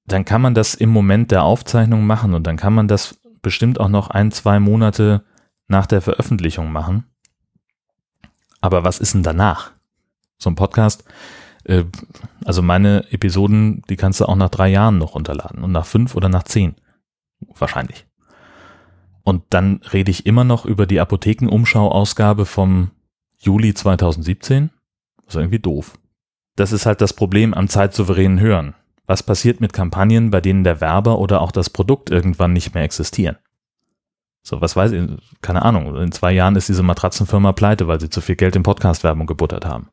dann 0.06 0.24
kann 0.24 0.42
man 0.42 0.54
das 0.54 0.74
im 0.74 0.90
Moment 0.90 1.30
der 1.30 1.42
Aufzeichnung 1.42 2.06
machen 2.06 2.34
und 2.34 2.46
dann 2.46 2.56
kann 2.56 2.74
man 2.74 2.88
das 2.88 3.18
bestimmt 3.42 3.80
auch 3.80 3.88
noch 3.88 4.10
ein, 4.10 4.32
zwei 4.32 4.60
Monate 4.60 5.24
nach 5.68 5.86
der 5.86 6.00
Veröffentlichung 6.00 6.70
machen. 6.70 7.04
Aber 8.60 8.84
was 8.84 8.98
ist 8.98 9.14
denn 9.14 9.22
danach? 9.22 9.72
So 10.38 10.50
ein 10.50 10.54
Podcast, 10.54 11.04
äh, 11.64 11.84
also 12.44 12.62
meine 12.62 13.10
Episoden, 13.12 13.82
die 13.88 13.96
kannst 13.96 14.20
du 14.20 14.26
auch 14.26 14.36
nach 14.36 14.50
drei 14.50 14.68
Jahren 14.68 14.98
noch 14.98 15.14
runterladen 15.14 15.62
und 15.62 15.72
nach 15.72 15.86
fünf 15.86 16.14
oder 16.14 16.28
nach 16.28 16.44
zehn. 16.44 16.74
Wahrscheinlich. 17.58 18.06
Und 19.22 19.42
dann 19.50 19.80
rede 19.92 20.10
ich 20.10 20.26
immer 20.26 20.44
noch 20.44 20.64
über 20.64 20.86
die 20.86 21.00
Apothekenumschau-Ausgabe 21.00 22.46
vom 22.46 22.92
Juli 23.36 23.74
2017. 23.74 24.70
Das 25.24 25.34
ist 25.34 25.40
irgendwie 25.40 25.58
doof. 25.58 25.98
Das 26.56 26.72
ist 26.72 26.86
halt 26.86 27.00
das 27.00 27.12
Problem 27.12 27.54
am 27.54 27.68
zeitsouveränen 27.68 28.40
Hören. 28.40 28.74
Was 29.06 29.22
passiert 29.22 29.60
mit 29.60 29.72
Kampagnen, 29.72 30.30
bei 30.30 30.40
denen 30.40 30.64
der 30.64 30.80
Werber 30.80 31.18
oder 31.18 31.40
auch 31.40 31.52
das 31.52 31.70
Produkt 31.70 32.10
irgendwann 32.10 32.52
nicht 32.52 32.74
mehr 32.74 32.82
existieren? 32.82 33.36
So, 34.42 34.60
was 34.60 34.74
weiß 34.74 34.92
ich, 34.92 35.10
keine 35.42 35.62
Ahnung. 35.62 35.94
In 35.96 36.12
zwei 36.12 36.32
Jahren 36.32 36.56
ist 36.56 36.68
diese 36.68 36.82
Matratzenfirma 36.82 37.52
pleite, 37.52 37.88
weil 37.88 38.00
sie 38.00 38.10
zu 38.10 38.20
viel 38.20 38.36
Geld 38.36 38.56
in 38.56 38.62
Podcast-Werbung 38.62 39.26
gebuttert 39.26 39.64
haben 39.64 39.90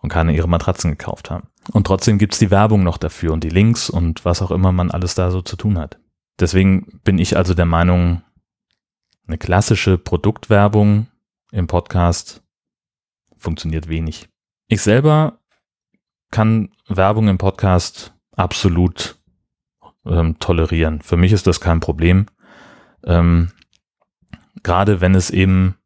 und 0.00 0.08
keine 0.08 0.34
ihre 0.34 0.48
Matratzen 0.48 0.92
gekauft 0.92 1.30
haben. 1.30 1.48
Und 1.72 1.86
trotzdem 1.86 2.18
gibt's 2.18 2.38
die 2.38 2.50
Werbung 2.50 2.82
noch 2.82 2.98
dafür 2.98 3.32
und 3.32 3.44
die 3.44 3.48
Links 3.48 3.90
und 3.90 4.24
was 4.24 4.42
auch 4.42 4.50
immer 4.50 4.72
man 4.72 4.90
alles 4.90 5.14
da 5.14 5.30
so 5.30 5.42
zu 5.42 5.56
tun 5.56 5.78
hat. 5.78 5.98
Deswegen 6.38 7.00
bin 7.02 7.18
ich 7.18 7.36
also 7.36 7.54
der 7.54 7.66
Meinung, 7.66 8.22
eine 9.26 9.38
klassische 9.38 9.98
Produktwerbung 9.98 11.08
im 11.50 11.66
Podcast 11.66 12.42
funktioniert 13.36 13.88
wenig. 13.88 14.28
Ich 14.68 14.82
selber 14.82 15.40
kann 16.30 16.70
Werbung 16.88 17.28
im 17.28 17.38
Podcast 17.38 18.14
absolut 18.32 19.16
ähm, 20.04 20.38
tolerieren. 20.38 21.00
Für 21.02 21.16
mich 21.16 21.32
ist 21.32 21.46
das 21.46 21.60
kein 21.60 21.80
Problem. 21.80 22.26
Ähm, 23.04 23.50
Gerade 24.62 25.00
wenn 25.00 25.14
es 25.14 25.30
eben 25.30 25.76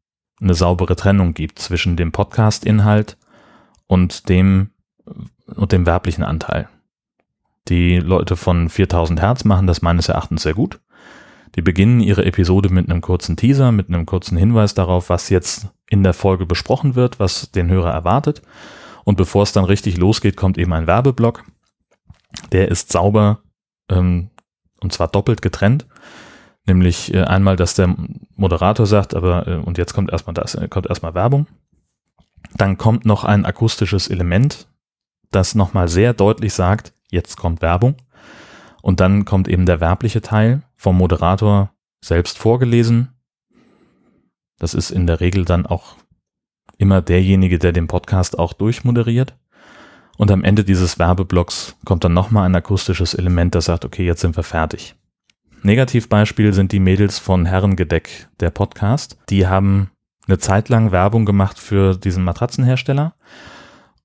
eine 0.41 0.55
saubere 0.55 0.95
Trennung 0.95 1.33
gibt 1.33 1.59
zwischen 1.59 1.95
dem 1.97 2.11
Podcast-Inhalt 2.11 3.17
und 3.85 4.27
dem, 4.27 4.71
und 5.55 5.71
dem 5.71 5.85
werblichen 5.85 6.23
Anteil. 6.23 6.67
Die 7.67 7.97
Leute 7.97 8.35
von 8.35 8.69
4000 8.69 9.21
Hertz 9.21 9.43
machen 9.43 9.67
das 9.67 9.81
meines 9.81 10.09
Erachtens 10.09 10.43
sehr 10.43 10.55
gut. 10.55 10.79
Die 11.55 11.61
beginnen 11.61 11.99
ihre 11.99 12.25
Episode 12.25 12.69
mit 12.69 12.89
einem 12.89 13.01
kurzen 13.01 13.37
Teaser, 13.37 13.71
mit 13.71 13.89
einem 13.89 14.05
kurzen 14.05 14.37
Hinweis 14.37 14.73
darauf, 14.73 15.09
was 15.09 15.29
jetzt 15.29 15.67
in 15.87 16.01
der 16.01 16.13
Folge 16.13 16.45
besprochen 16.45 16.95
wird, 16.95 17.19
was 17.19 17.51
den 17.51 17.69
Hörer 17.69 17.91
erwartet. 17.91 18.41
Und 19.03 19.17
bevor 19.17 19.43
es 19.43 19.51
dann 19.51 19.65
richtig 19.65 19.97
losgeht, 19.97 20.37
kommt 20.37 20.57
eben 20.57 20.73
ein 20.73 20.87
Werbeblock. 20.87 21.43
Der 22.51 22.69
ist 22.69 22.91
sauber 22.91 23.41
ähm, 23.89 24.29
und 24.81 24.93
zwar 24.93 25.07
doppelt 25.07 25.41
getrennt. 25.41 25.87
Nämlich 26.67 27.13
äh, 27.13 27.23
einmal, 27.23 27.55
dass 27.55 27.73
der 27.73 27.95
Moderator 28.35 28.85
sagt, 28.85 29.15
aber 29.15 29.47
äh, 29.47 29.55
und 29.55 29.77
jetzt 29.77 29.93
kommt 29.93 30.11
erstmal 30.11 30.33
das, 30.33 30.55
äh, 30.55 30.67
kommt 30.67 30.87
erstmal 30.87 31.13
Werbung. 31.15 31.47
Dann 32.55 32.77
kommt 32.77 33.05
noch 33.05 33.23
ein 33.23 33.45
akustisches 33.45 34.07
Element, 34.07 34.67
das 35.31 35.55
nochmal 35.55 35.87
sehr 35.87 36.13
deutlich 36.13 36.53
sagt, 36.53 36.93
jetzt 37.09 37.37
kommt 37.37 37.61
Werbung. 37.61 37.95
Und 38.81 38.99
dann 38.99 39.25
kommt 39.25 39.47
eben 39.47 39.65
der 39.65 39.79
werbliche 39.79 40.21
Teil 40.21 40.63
vom 40.75 40.97
Moderator 40.97 41.71
selbst 42.03 42.37
vorgelesen. 42.37 43.09
Das 44.57 44.73
ist 44.73 44.91
in 44.91 45.07
der 45.07 45.19
Regel 45.19 45.45
dann 45.45 45.65
auch 45.65 45.95
immer 46.81 47.01
derjenige, 47.01 47.59
der 47.59 47.71
den 47.71 47.87
Podcast 47.87 48.37
auch 48.37 48.53
durchmoderiert. 48.53 49.35
Und 50.17 50.31
am 50.31 50.43
Ende 50.43 50.63
dieses 50.63 50.99
Werbeblocks 50.99 51.77
kommt 51.85 52.03
dann 52.03 52.13
nochmal 52.13 52.45
ein 52.45 52.55
akustisches 52.55 53.13
Element, 53.13 53.55
das 53.55 53.65
sagt, 53.65 53.85
okay, 53.85 54.05
jetzt 54.05 54.21
sind 54.21 54.35
wir 54.35 54.43
fertig. 54.43 54.95
Negativbeispiel 55.63 56.53
sind 56.53 56.71
die 56.71 56.79
Mädels 56.79 57.19
von 57.19 57.45
Herrengedeck, 57.45 58.27
der 58.39 58.49
Podcast. 58.49 59.17
Die 59.29 59.47
haben 59.47 59.91
eine 60.27 60.39
Zeit 60.39 60.69
lang 60.69 60.91
Werbung 60.91 61.25
gemacht 61.25 61.59
für 61.59 61.95
diesen 61.95 62.23
Matratzenhersteller 62.23 63.13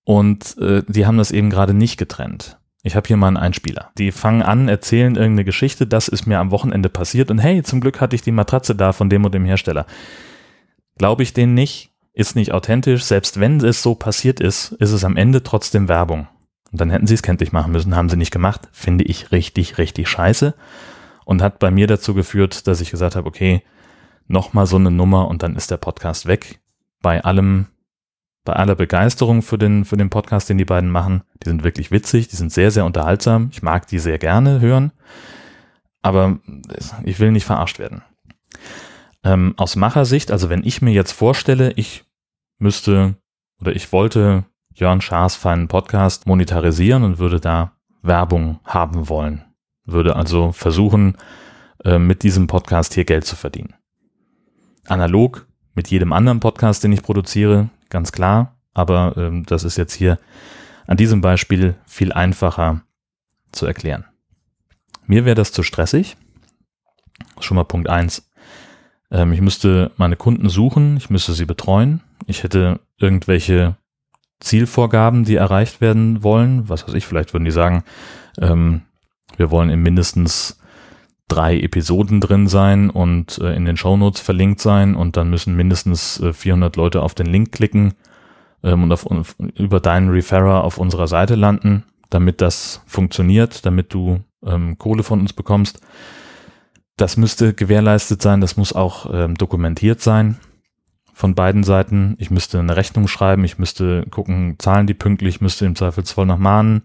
und 0.05 0.57
äh, 0.59 0.83
die 0.87 1.07
haben 1.07 1.19
das 1.19 1.33
eben 1.33 1.51
gerade 1.51 1.75
nicht 1.75 1.97
getrennt. 1.97 2.59
Ich 2.83 2.95
habe 2.95 3.09
hier 3.09 3.17
mal 3.17 3.29
einen 3.29 3.37
Einspieler. 3.37 3.91
Die 3.99 4.13
fangen 4.13 4.43
an, 4.43 4.69
erzählen 4.69 5.17
irgendeine 5.17 5.45
Geschichte, 5.45 5.87
das 5.87 6.09
ist 6.09 6.27
mir 6.27 6.39
am 6.39 6.51
Wochenende 6.51 6.89
passiert 6.89 7.31
und 7.31 7.39
hey, 7.39 7.63
zum 7.63 7.81
Glück 7.81 8.01
hatte 8.01 8.15
ich 8.15 8.23
die 8.23 8.33
Matratze 8.33 8.75
da 8.75 8.93
von 8.93 9.11
dem 9.11 9.25
und 9.25 9.35
dem 9.35 9.45
Hersteller. 9.45 9.87
Glaube 10.99 11.23
ich 11.23 11.33
denen 11.33 11.55
nicht, 11.55 11.91
ist 12.17 12.35
nicht 12.35 12.53
authentisch. 12.53 13.05
Selbst 13.05 13.39
wenn 13.39 13.61
es 13.61 13.83
so 13.83 13.95
passiert 13.95 14.41
ist, 14.41 14.73
ist 14.73 14.93
es 14.93 15.05
am 15.05 15.17
Ende 15.17 15.43
trotzdem 15.43 15.87
Werbung. 15.87 16.27
Und 16.73 16.81
dann 16.81 16.91
hätten 16.91 17.07
sie 17.07 17.15
es 17.15 17.23
kenntlich 17.23 17.53
machen 17.53 17.73
müssen, 17.73 17.95
haben 17.95 18.09
sie 18.09 18.17
nicht 18.17 18.33
gemacht. 18.33 18.69
Finde 18.73 19.05
ich 19.05 19.31
richtig, 19.33 19.77
richtig 19.79 20.09
scheiße. 20.09 20.55
Und 21.27 21.43
hat 21.43 21.59
bei 21.59 21.71
mir 21.71 21.87
dazu 21.87 22.15
geführt, 22.15 22.67
dass 22.67 22.81
ich 22.81 22.91
gesagt 22.91 23.17
habe, 23.17 23.29
okay, 23.29 23.63
nochmal 24.27 24.67
so 24.67 24.77
eine 24.77 24.91
Nummer 24.91 25.29
und 25.29 25.43
dann 25.43 25.57
ist 25.57 25.71
der 25.71 25.77
Podcast 25.77 26.27
weg. 26.27 26.59
Bei 27.03 27.23
allem 27.23 27.67
bei 28.47 28.55
aller 28.55 28.77
Begeisterung 28.77 29.43
für 29.43 29.59
den, 29.59 29.85
für 29.85 29.97
den 29.99 30.09
Podcast, 30.09 30.49
den 30.49 30.57
die 30.57 30.65
beiden 30.65 30.91
machen. 30.91 31.23
Die 31.43 31.49
sind 31.51 31.65
wirklich 31.65 31.91
witzig, 31.91 32.29
die 32.29 32.37
sind 32.37 32.51
sehr, 32.51 32.71
sehr 32.71 32.87
unterhaltsam. 32.87 33.51
Ich 33.53 33.63
mag 33.63 33.87
die 33.89 33.99
sehr 33.99 34.19
gerne 34.19 34.61
hören. 34.61 34.93
Aber 36.01 36.39
ich 37.05 37.21
will 37.21 37.33
nicht 37.33 37.45
verarscht 37.45 37.79
werden. 37.79 38.03
Ähm, 39.23 39.55
aus 39.57 39.77
Machersicht, 39.77 40.31
also 40.31 40.49
wenn 40.49 40.65
ich 40.65 40.81
mir 40.81 40.93
jetzt 40.93 41.13
vorstelle, 41.13 41.73
ich 41.73 42.06
müsste 42.59 43.17
oder 43.61 43.75
ich 43.75 43.93
wollte 43.93 44.45
Jörn 44.75 45.01
Schaas 45.01 45.37
feinen 45.37 45.69
Podcast 45.69 46.27
monetarisieren 46.27 47.03
und 47.03 47.19
würde 47.19 47.41
da 47.41 47.73
Werbung 48.03 48.61
haben 48.65 49.09
wollen. 49.09 49.45
Würde 49.85 50.17
also 50.17 50.53
versuchen, 50.53 51.17
äh, 51.85 51.99
mit 51.99 52.23
diesem 52.23 52.47
Podcast 52.47 52.95
hier 52.95 53.05
Geld 53.05 53.25
zu 53.25 53.37
verdienen. 53.37 53.75
Analog 54.87 55.47
mit 55.75 55.89
jedem 55.89 56.13
anderen 56.13 56.41
Podcast, 56.41 56.85
den 56.85 56.93
ich 56.93 57.03
produziere, 57.03 57.71
ganz 57.89 58.13
klar. 58.13 58.57
Aber 58.75 59.15
ähm, 59.17 59.47
das 59.47 59.65
ist 59.65 59.77
jetzt 59.79 59.95
hier 59.95 60.19
an 60.87 60.97
diesem 60.97 61.21
Beispiel 61.21 61.77
viel 61.87 62.13
einfacher 62.13 62.83
zu 63.53 63.67
erklären. 63.67 64.05
Mir 65.07 65.25
wäre 65.25 65.35
das 65.35 65.53
zu 65.53 65.63
stressig. 65.63 66.17
Schon 67.41 67.57
mal 67.57 67.65
Punkt 67.65 67.89
eins. 67.89 68.31
Ähm, 69.11 69.33
ich 69.33 69.41
müsste 69.41 69.93
meine 69.97 70.17
Kunden 70.17 70.49
suchen, 70.49 70.97
ich 70.97 71.11
müsste 71.11 71.33
sie 71.33 71.47
betreuen. 71.47 72.03
Ich 72.27 72.43
hätte 72.43 72.81
irgendwelche 72.99 73.77
Zielvorgaben, 74.41 75.25
die 75.25 75.37
erreicht 75.37 75.81
werden 75.81 76.23
wollen. 76.23 76.69
Was 76.69 76.87
weiß 76.87 76.95
ich, 76.95 77.07
vielleicht 77.07 77.33
würden 77.33 77.45
die 77.45 77.51
sagen, 77.51 77.85
ähm, 78.41 78.83
wir 79.37 79.51
wollen 79.51 79.71
in 79.71 79.81
mindestens 79.81 80.59
drei 81.29 81.59
Episoden 81.59 82.21
drin 82.21 82.47
sein 82.47 82.91
und 82.91 83.39
äh, 83.39 83.55
in 83.55 83.65
den 83.65 83.77
Shownotes 83.77 84.21
verlinkt 84.21 84.61
sein 84.61 84.95
und 84.95 85.17
dann 85.17 85.31
müssen 85.31 85.57
mindestens 85.57 86.21
äh, 86.21 86.33
400 86.33 86.77
Leute 86.77 87.03
auf 87.03 87.15
den 87.15 87.27
Link 87.27 87.53
klicken 87.53 87.95
ähm, 88.63 88.85
und 88.85 88.93
auf, 88.93 89.07
über 89.39 89.81
deinen 89.81 90.11
Referrer 90.11 90.63
auf 90.63 90.79
unserer 90.79 91.09
Seite 91.09 91.35
landen, 91.35 91.85
damit 92.11 92.41
das 92.41 92.83
funktioniert, 92.87 93.67
damit 93.67 93.93
du 93.93 94.21
ähm, 94.45 94.79
Kohle 94.79 95.03
von 95.03 95.21
uns 95.21 95.33
bekommst. 95.33 95.81
Das 96.97 97.17
müsste 97.17 97.55
gewährleistet 97.55 98.23
sein, 98.23 98.41
das 98.41 98.57
muss 98.57 98.73
auch 98.73 99.13
ähm, 99.13 99.35
dokumentiert 99.35 100.01
sein 100.01 100.39
von 101.17 101.35
beiden 101.35 101.65
Seiten. 101.65 102.15
Ich 102.19 102.31
müsste 102.31 102.59
eine 102.59 102.77
Rechnung 102.77 103.09
schreiben, 103.09 103.43
ich 103.45 103.59
müsste 103.59 104.05
gucken, 104.11 104.57
zahlen 104.59 104.87
die 104.87 104.93
pünktlich, 104.93 105.41
müsste 105.41 105.65
im 105.65 105.75
Zweifelsfall 105.75 106.27
noch 106.27 106.37
mahnen. 106.37 106.83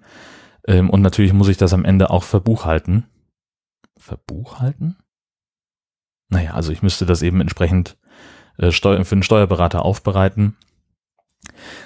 Ähm, 0.65 0.89
und 0.89 1.01
natürlich 1.01 1.33
muss 1.33 1.49
ich 1.49 1.57
das 1.57 1.73
am 1.73 1.83
Ende 1.83 2.09
auch 2.09 2.23
verbuchhalten. 2.23 3.03
Verbuchhalten? 3.97 4.95
Naja, 6.29 6.53
also 6.53 6.71
ich 6.71 6.81
müsste 6.81 7.05
das 7.05 7.23
eben 7.23 7.41
entsprechend 7.41 7.97
äh, 8.57 8.71
für 8.71 9.03
den 9.03 9.21
Steuerberater 9.21 9.83
aufbereiten. 9.83 10.55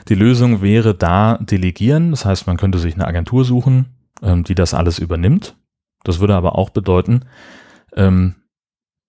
Die 0.07 0.15
Lösung 0.15 0.61
wäre 0.61 0.93
da 0.93 1.39
delegieren, 1.39 2.11
das 2.11 2.25
heißt, 2.25 2.45
man 2.45 2.57
könnte 2.57 2.77
sich 2.77 2.93
eine 2.93 3.07
Agentur 3.07 3.43
suchen, 3.43 3.87
ähm, 4.21 4.43
die 4.43 4.53
das 4.53 4.75
alles 4.75 4.99
übernimmt. 4.99 5.57
Das 6.03 6.19
würde 6.19 6.35
aber 6.35 6.59
auch 6.59 6.69
bedeuten, 6.69 7.25
ähm, 7.95 8.35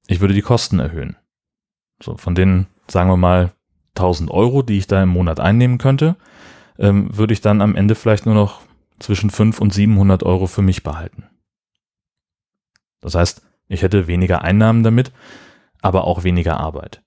ich 0.07 0.23
würde 0.23 0.33
die 0.33 0.40
Kosten 0.40 0.78
erhöhen. 0.78 1.16
So, 2.02 2.16
von 2.16 2.35
den, 2.35 2.69
sagen 2.88 3.11
wir 3.11 3.16
mal, 3.16 3.52
1000 3.97 4.31
Euro, 4.31 4.62
die 4.62 4.78
ich 4.78 4.87
da 4.87 5.02
im 5.02 5.09
Monat 5.09 5.40
einnehmen 5.40 5.78
könnte, 5.78 6.16
ähm, 6.78 7.16
würde 7.16 7.33
ich 7.33 7.40
dann 7.40 7.61
am 7.61 7.75
Ende 7.75 7.95
vielleicht 7.95 8.26
nur 8.26 8.35
noch 8.35 8.61
zwischen 8.99 9.31
500 9.31 9.61
und 9.61 9.73
700 9.73 10.23
Euro 10.23 10.47
für 10.47 10.62
mich 10.62 10.83
behalten. 10.83 11.25
Das 13.00 13.14
heißt, 13.14 13.43
ich 13.69 13.83
hätte 13.83 14.07
weniger 14.07 14.43
Einnahmen 14.43 14.83
damit, 14.83 15.12
aber 15.83 16.05
auch 16.05 16.25
weniger 16.25 16.59
Arbeit. 16.59 17.02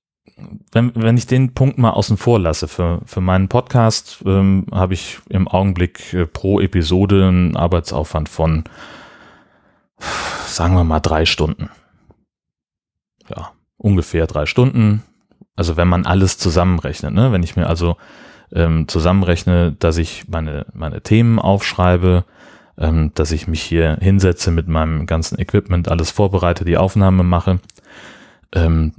Wenn, 0.72 0.94
wenn 0.96 1.18
ich 1.18 1.28
den 1.28 1.54
Punkt 1.54 1.78
mal 1.78 1.92
außen 1.92 2.18
vor 2.18 2.40
lasse, 2.40 2.68
für, 2.68 3.02
für 3.06 3.22
meinen 3.22 3.50
Podcast 3.50 4.24
ähm, 4.26 4.66
habe 4.72 4.94
ich 4.94 5.20
im 5.30 5.48
Augenblick 5.48 6.14
äh, 6.14 6.26
pro 6.26 6.60
Episode 6.62 7.28
einen 7.28 7.58
Arbeitsaufwand 7.58 8.30
von 8.30 8.64
sagen 10.46 10.76
wir 10.76 10.84
mal 10.84 11.00
drei 11.00 11.26
Stunden. 11.26 11.70
Ja, 13.30 13.52
ungefähr 13.78 14.28
drei 14.28 14.46
Stunden. 14.46 15.04
Also 15.60 15.76
wenn 15.76 15.90
man 15.90 16.06
alles 16.06 16.38
zusammenrechnet, 16.38 17.14
ne? 17.14 17.34
wenn 17.34 17.44
ich 17.44 17.58
mir 17.58 17.68
also 17.68 17.98
ähm, 18.54 18.88
zusammenrechne, 18.88 19.74
dass 19.78 19.98
ich 19.98 20.30
meine, 20.30 20.66
meine 20.72 21.02
Themen 21.02 21.38
aufschreibe, 21.38 22.24
ähm, 22.78 23.12
dass 23.14 23.34
ich 23.34 23.50
mich 23.50 23.62
hier 23.62 23.98
hinsetze 24.00 24.52
mit 24.52 24.70
meinem 24.70 25.06
ganzen 25.06 25.38
Equipment, 25.38 25.90
alles 25.90 26.12
vorbereite, 26.12 26.64
die 26.64 26.78
Aufnahme 26.78 27.24
mache, 27.24 27.60
ähm, 28.56 28.94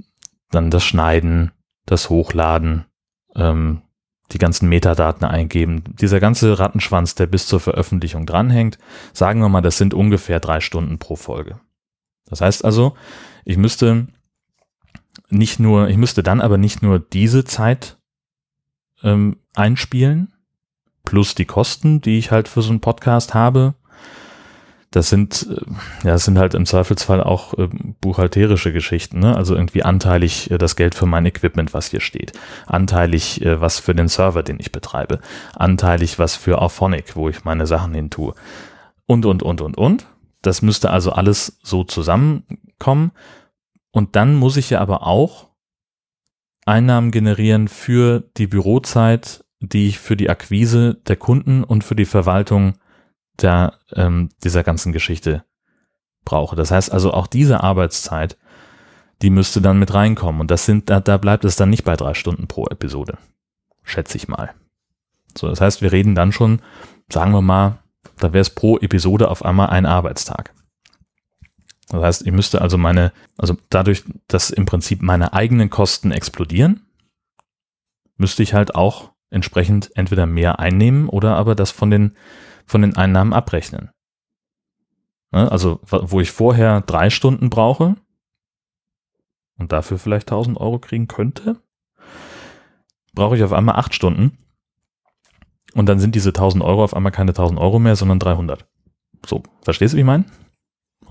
dann 0.51 0.69
das 0.69 0.83
Schneiden, 0.83 1.49
das 1.87 2.11
Hochladen, 2.11 2.85
ähm, 3.35 3.81
die 4.31 4.37
ganzen 4.37 4.69
Metadaten 4.69 5.25
eingeben. 5.25 5.83
Dieser 5.99 6.19
ganze 6.19 6.59
Rattenschwanz, 6.59 7.15
der 7.15 7.25
bis 7.25 7.47
zur 7.47 7.59
Veröffentlichung 7.59 8.27
dranhängt, 8.27 8.77
sagen 9.13 9.39
wir 9.39 9.49
mal, 9.49 9.61
das 9.61 9.79
sind 9.79 9.95
ungefähr 9.95 10.39
drei 10.39 10.59
Stunden 10.59 10.99
pro 10.99 11.15
Folge. 11.15 11.59
Das 12.29 12.39
heißt 12.39 12.63
also, 12.63 12.93
ich 13.45 13.57
müsste 13.57 14.05
nicht 15.31 15.59
nur, 15.59 15.89
ich 15.89 15.97
müsste 15.97 16.23
dann 16.23 16.41
aber 16.41 16.57
nicht 16.57 16.81
nur 16.81 16.99
diese 16.99 17.43
Zeit 17.43 17.97
ähm, 19.03 19.37
einspielen, 19.55 20.33
plus 21.03 21.35
die 21.35 21.45
Kosten, 21.45 22.01
die 22.01 22.17
ich 22.17 22.31
halt 22.31 22.47
für 22.47 22.61
so 22.61 22.69
einen 22.69 22.81
Podcast 22.81 23.33
habe, 23.33 23.75
das 24.91 25.09
sind, 25.09 25.47
äh, 25.49 26.05
ja, 26.05 26.11
das 26.11 26.25
sind 26.25 26.37
halt 26.37 26.53
im 26.53 26.65
Zweifelsfall 26.65 27.23
auch 27.23 27.53
äh, 27.57 27.69
buchhalterische 28.01 28.73
Geschichten, 28.73 29.19
ne? 29.19 29.35
Also 29.35 29.55
irgendwie 29.55 29.83
anteilig 29.83 30.51
äh, 30.51 30.57
das 30.57 30.75
Geld 30.75 30.95
für 30.95 31.05
mein 31.05 31.25
Equipment, 31.25 31.73
was 31.73 31.87
hier 31.87 32.01
steht. 32.01 32.33
Anteilig 32.67 33.41
äh, 33.41 33.61
was 33.61 33.79
für 33.79 33.95
den 33.95 34.09
Server, 34.09 34.43
den 34.43 34.59
ich 34.59 34.73
betreibe. 34.73 35.21
Anteilig 35.55 36.19
was 36.19 36.35
für 36.35 36.61
Auphonic, 36.61 37.15
wo 37.15 37.29
ich 37.29 37.45
meine 37.45 37.65
Sachen 37.65 37.93
hin 37.93 38.09
tue. 38.09 38.35
Und, 39.07 39.25
und, 39.25 39.41
und, 39.41 39.61
und, 39.61 39.77
und. 39.77 40.05
Das 40.41 40.61
müsste 40.61 40.89
also 40.89 41.11
alles 41.11 41.59
so 41.63 41.83
zusammenkommen. 41.83 43.11
Und 43.91 44.15
dann 44.15 44.35
muss 44.35 44.57
ich 44.57 44.69
ja 44.69 44.79
aber 44.79 45.05
auch 45.05 45.49
Einnahmen 46.65 47.11
generieren 47.11 47.67
für 47.67 48.21
die 48.37 48.47
Bürozeit, 48.47 49.43
die 49.59 49.87
ich 49.87 49.99
für 49.99 50.15
die 50.15 50.29
Akquise 50.29 50.95
der 51.07 51.17
Kunden 51.17 51.63
und 51.63 51.83
für 51.83 51.95
die 51.95 52.05
Verwaltung 52.05 52.75
der, 53.41 53.73
ähm, 53.93 54.29
dieser 54.43 54.63
ganzen 54.63 54.91
Geschichte 54.91 55.43
brauche. 56.23 56.55
Das 56.55 56.71
heißt 56.71 56.91
also 56.91 57.13
auch 57.13 57.27
diese 57.27 57.63
Arbeitszeit, 57.63 58.37
die 59.21 59.29
müsste 59.29 59.61
dann 59.61 59.79
mit 59.79 59.93
reinkommen. 59.93 60.41
Und 60.41 60.51
das 60.51 60.65
sind, 60.65 60.89
da, 60.89 60.99
da 60.99 61.17
bleibt 61.17 61.45
es 61.45 61.55
dann 61.55 61.69
nicht 61.69 61.83
bei 61.83 61.95
drei 61.95 62.13
Stunden 62.13 62.47
pro 62.47 62.65
Episode. 62.67 63.17
Schätze 63.83 64.17
ich 64.17 64.27
mal. 64.27 64.53
So, 65.37 65.47
das 65.47 65.61
heißt, 65.61 65.81
wir 65.81 65.91
reden 65.91 66.15
dann 66.15 66.31
schon, 66.31 66.61
sagen 67.09 67.31
wir 67.31 67.41
mal, 67.41 67.79
da 68.17 68.33
wäre 68.33 68.41
es 68.41 68.49
pro 68.49 68.77
Episode 68.77 69.29
auf 69.29 69.45
einmal 69.45 69.69
ein 69.69 69.85
Arbeitstag. 69.85 70.53
Das 71.91 72.01
heißt, 72.01 72.25
ich 72.25 72.31
müsste 72.31 72.61
also 72.61 72.77
meine, 72.77 73.11
also 73.37 73.57
dadurch, 73.69 74.05
dass 74.27 74.49
im 74.49 74.65
Prinzip 74.65 75.01
meine 75.01 75.33
eigenen 75.33 75.69
Kosten 75.69 76.11
explodieren, 76.11 76.85
müsste 78.15 78.43
ich 78.43 78.53
halt 78.53 78.75
auch 78.75 79.11
entsprechend 79.29 79.91
entweder 79.95 80.25
mehr 80.25 80.59
einnehmen 80.59 81.09
oder 81.09 81.35
aber 81.35 81.53
das 81.53 81.71
von 81.71 81.89
den 81.89 82.15
von 82.65 82.81
den 82.81 82.95
Einnahmen 82.95 83.33
abrechnen. 83.33 83.89
Ne, 85.31 85.51
also, 85.51 85.81
wo 85.83 86.21
ich 86.21 86.31
vorher 86.31 86.79
drei 86.79 87.09
Stunden 87.09 87.49
brauche 87.49 87.97
und 89.57 89.73
dafür 89.73 89.99
vielleicht 89.99 90.31
1000 90.31 90.57
Euro 90.57 90.79
kriegen 90.79 91.09
könnte, 91.09 91.61
brauche 93.13 93.35
ich 93.35 93.43
auf 93.43 93.51
einmal 93.51 93.75
acht 93.75 93.93
Stunden 93.93 94.37
und 95.73 95.87
dann 95.87 95.99
sind 95.99 96.15
diese 96.15 96.29
1000 96.29 96.63
Euro 96.63 96.85
auf 96.85 96.93
einmal 96.93 97.11
keine 97.11 97.31
1000 97.31 97.59
Euro 97.59 97.79
mehr, 97.79 97.97
sondern 97.97 98.19
300. 98.19 98.65
So, 99.25 99.43
verstehst 99.61 99.93
du, 99.93 99.97
wie 99.97 100.01
ich 100.01 100.05
meine? 100.05 100.23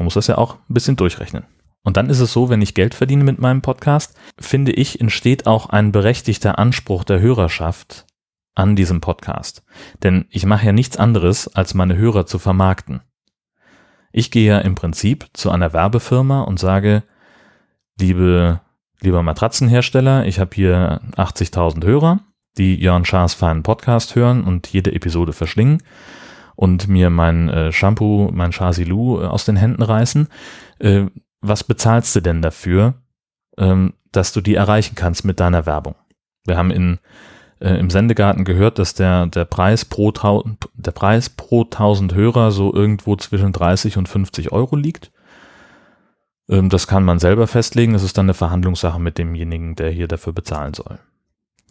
Man 0.00 0.06
muss 0.06 0.14
das 0.14 0.28
ja 0.28 0.38
auch 0.38 0.54
ein 0.54 0.72
bisschen 0.72 0.96
durchrechnen. 0.96 1.44
Und 1.82 1.98
dann 1.98 2.08
ist 2.08 2.20
es 2.20 2.32
so, 2.32 2.48
wenn 2.48 2.62
ich 2.62 2.72
Geld 2.72 2.94
verdiene 2.94 3.22
mit 3.22 3.38
meinem 3.38 3.60
Podcast, 3.60 4.18
finde 4.38 4.72
ich, 4.72 4.98
entsteht 4.98 5.46
auch 5.46 5.68
ein 5.68 5.92
berechtigter 5.92 6.58
Anspruch 6.58 7.04
der 7.04 7.20
Hörerschaft 7.20 8.06
an 8.54 8.76
diesem 8.76 9.02
Podcast. 9.02 9.62
Denn 10.02 10.24
ich 10.30 10.46
mache 10.46 10.64
ja 10.64 10.72
nichts 10.72 10.96
anderes, 10.96 11.48
als 11.48 11.74
meine 11.74 11.98
Hörer 11.98 12.24
zu 12.24 12.38
vermarkten. 12.38 13.02
Ich 14.10 14.30
gehe 14.30 14.48
ja 14.48 14.58
im 14.60 14.74
Prinzip 14.74 15.26
zu 15.34 15.50
einer 15.50 15.74
Werbefirma 15.74 16.44
und 16.44 16.58
sage, 16.58 17.02
liebe, 17.98 18.62
lieber 19.02 19.22
Matratzenhersteller, 19.22 20.24
ich 20.24 20.40
habe 20.40 20.54
hier 20.54 21.02
80.000 21.16 21.84
Hörer, 21.84 22.20
die 22.56 22.74
Jörn 22.76 23.04
Schaas 23.04 23.34
feinen 23.34 23.64
Podcast 23.64 24.14
hören 24.14 24.44
und 24.44 24.66
jede 24.68 24.94
Episode 24.94 25.34
verschlingen 25.34 25.82
und 26.61 26.88
mir 26.88 27.09
mein 27.09 27.49
äh, 27.49 27.73
Shampoo, 27.73 28.29
mein 28.35 28.53
Chasilu 28.53 29.23
äh, 29.23 29.25
aus 29.25 29.46
den 29.46 29.57
Händen 29.57 29.81
reißen. 29.83 30.29
Äh, 30.79 31.07
was 31.40 31.64
bezahlst 31.64 32.14
du 32.14 32.20
denn 32.20 32.42
dafür, 32.42 32.92
ähm, 33.57 33.94
dass 34.12 34.35
du 34.35 34.42
die 34.42 34.57
erreichen 34.57 34.94
kannst 34.94 35.25
mit 35.25 35.40
deiner 35.40 35.64
Werbung? 35.64 35.94
Wir 36.44 36.59
haben 36.59 36.70
in 36.70 36.99
äh, 37.61 37.79
im 37.79 37.88
Sendegarten 37.88 38.44
gehört, 38.44 38.79
dass 38.79 38.92
der, 38.92 39.25
der, 39.29 39.46
Preis 39.46 39.87
pro 39.87 40.12
der 40.75 40.90
Preis 40.90 41.31
pro 41.31 41.62
1000 41.62 42.14
Hörer 42.14 42.51
so 42.51 42.75
irgendwo 42.75 43.16
zwischen 43.16 43.53
30 43.53 43.96
und 43.96 44.07
50 44.07 44.53
Euro 44.53 44.77
liegt. 44.77 45.12
Ähm, 46.51 46.68
das 46.68 46.87
kann 46.87 47.05
man 47.05 47.18
selber 47.18 47.46
festlegen. 47.46 47.94
Das 47.94 48.03
ist 48.03 48.18
dann 48.18 48.27
eine 48.27 48.35
Verhandlungssache 48.35 49.01
mit 49.01 49.16
demjenigen, 49.16 49.77
der 49.77 49.90
hier 49.90 50.09
dafür 50.09 50.35
bezahlen 50.35 50.75
soll. 50.75 50.99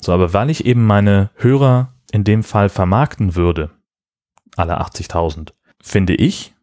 So, 0.02 0.14
aber 0.14 0.34
weil 0.34 0.50
ich 0.50 0.66
eben 0.66 0.88
meine 0.88 1.30
Hörer 1.36 1.94
in 2.12 2.24
dem 2.24 2.42
Fall 2.42 2.70
vermarkten 2.70 3.36
würde, 3.36 3.70
alle 4.56 4.80
80.000, 4.82 5.54
finde 5.82 6.16
ich, 6.16 6.54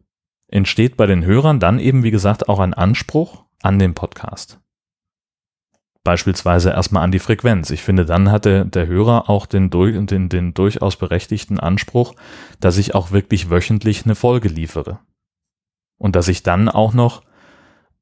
entsteht 0.49 0.97
bei 0.97 1.07
den 1.07 1.25
Hörern 1.25 1.61
dann 1.61 1.79
eben, 1.79 2.03
wie 2.03 2.11
gesagt, 2.11 2.49
auch 2.49 2.61
ein 2.61 2.75
Anspruch 2.75 3.45
an 3.63 3.79
den 3.79 3.95
Podcast 3.95 4.61
beispielsweise 6.07 6.71
erstmal 6.71 7.03
an 7.03 7.11
die 7.11 7.19
Frequenz. 7.19 7.69
Ich 7.71 7.83
finde, 7.83 8.07
dann 8.07 8.31
hat 8.31 8.45
der, 8.45 8.65
der 8.65 8.87
Hörer 8.87 9.29
auch 9.29 9.45
den, 9.45 9.71
den, 9.71 10.29
den 10.29 10.55
durchaus 10.55 10.95
berechtigten 10.95 11.59
Anspruch, 11.59 12.15
dass 12.61 12.79
ich 12.79 12.95
auch 12.95 13.11
wirklich 13.11 13.51
wöchentlich 13.51 14.05
eine 14.05 14.15
Folge 14.15 14.49
liefere. 14.49 15.01
Und 15.99 16.15
dass 16.15 16.29
ich 16.29 16.45
dann 16.45 16.69
auch 16.69 16.95
noch 16.95 17.23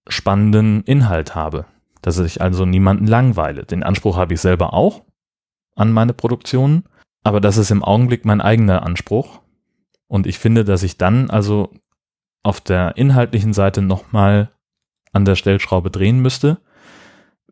spannenden 0.06 0.84
Inhalt 0.84 1.34
habe. 1.34 1.64
Dass 2.02 2.18
ich 2.18 2.42
also 2.42 2.66
niemanden 2.66 3.06
langweile. 3.06 3.64
Den 3.64 3.82
Anspruch 3.82 4.18
habe 4.18 4.34
ich 4.34 4.40
selber 4.42 4.74
auch 4.74 5.02
an 5.74 5.90
meine 5.90 6.12
Produktionen, 6.12 6.84
aber 7.22 7.40
das 7.40 7.56
ist 7.56 7.70
im 7.70 7.82
Augenblick 7.82 8.26
mein 8.26 8.42
eigener 8.42 8.82
Anspruch. 8.82 9.40
Und 10.06 10.26
ich 10.26 10.38
finde, 10.38 10.64
dass 10.64 10.82
ich 10.82 10.98
dann 10.98 11.30
also 11.30 11.72
auf 12.42 12.60
der 12.60 12.96
inhaltlichen 12.96 13.52
Seite 13.52 13.82
nochmal 13.82 14.50
an 15.12 15.24
der 15.24 15.36
Stellschraube 15.36 15.90
drehen 15.90 16.20
müsste 16.20 16.58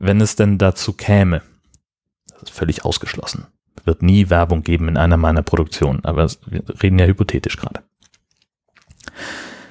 wenn 0.02 0.20
es 0.20 0.34
denn 0.34 0.58
dazu 0.58 0.92
käme, 0.92 1.42
das 2.28 2.42
ist 2.42 2.50
völlig 2.50 2.84
ausgeschlossen, 2.84 3.46
wird 3.84 4.02
nie 4.02 4.30
Werbung 4.30 4.64
geben 4.64 4.88
in 4.88 4.96
einer 4.96 5.16
meiner 5.16 5.42
Produktionen, 5.42 6.04
aber 6.04 6.28
wir 6.46 6.64
reden 6.82 6.98
ja 6.98 7.06
hypothetisch 7.06 7.56
gerade. 7.56 7.82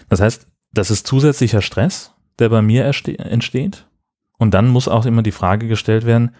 Das 0.08 0.22
heißt, 0.22 0.48
das 0.72 0.90
ist 0.90 1.06
zusätzlicher 1.06 1.62
Stress, 1.62 2.14
der 2.40 2.48
bei 2.48 2.62
mir 2.62 2.86
entsteht. 2.86 3.88
Und 4.38 4.54
dann 4.54 4.70
muss 4.70 4.88
auch 4.88 5.06
immer 5.06 5.22
die 5.22 5.34
Frage 5.34 5.68
gestellt 5.68 6.06
werden, 6.06 6.34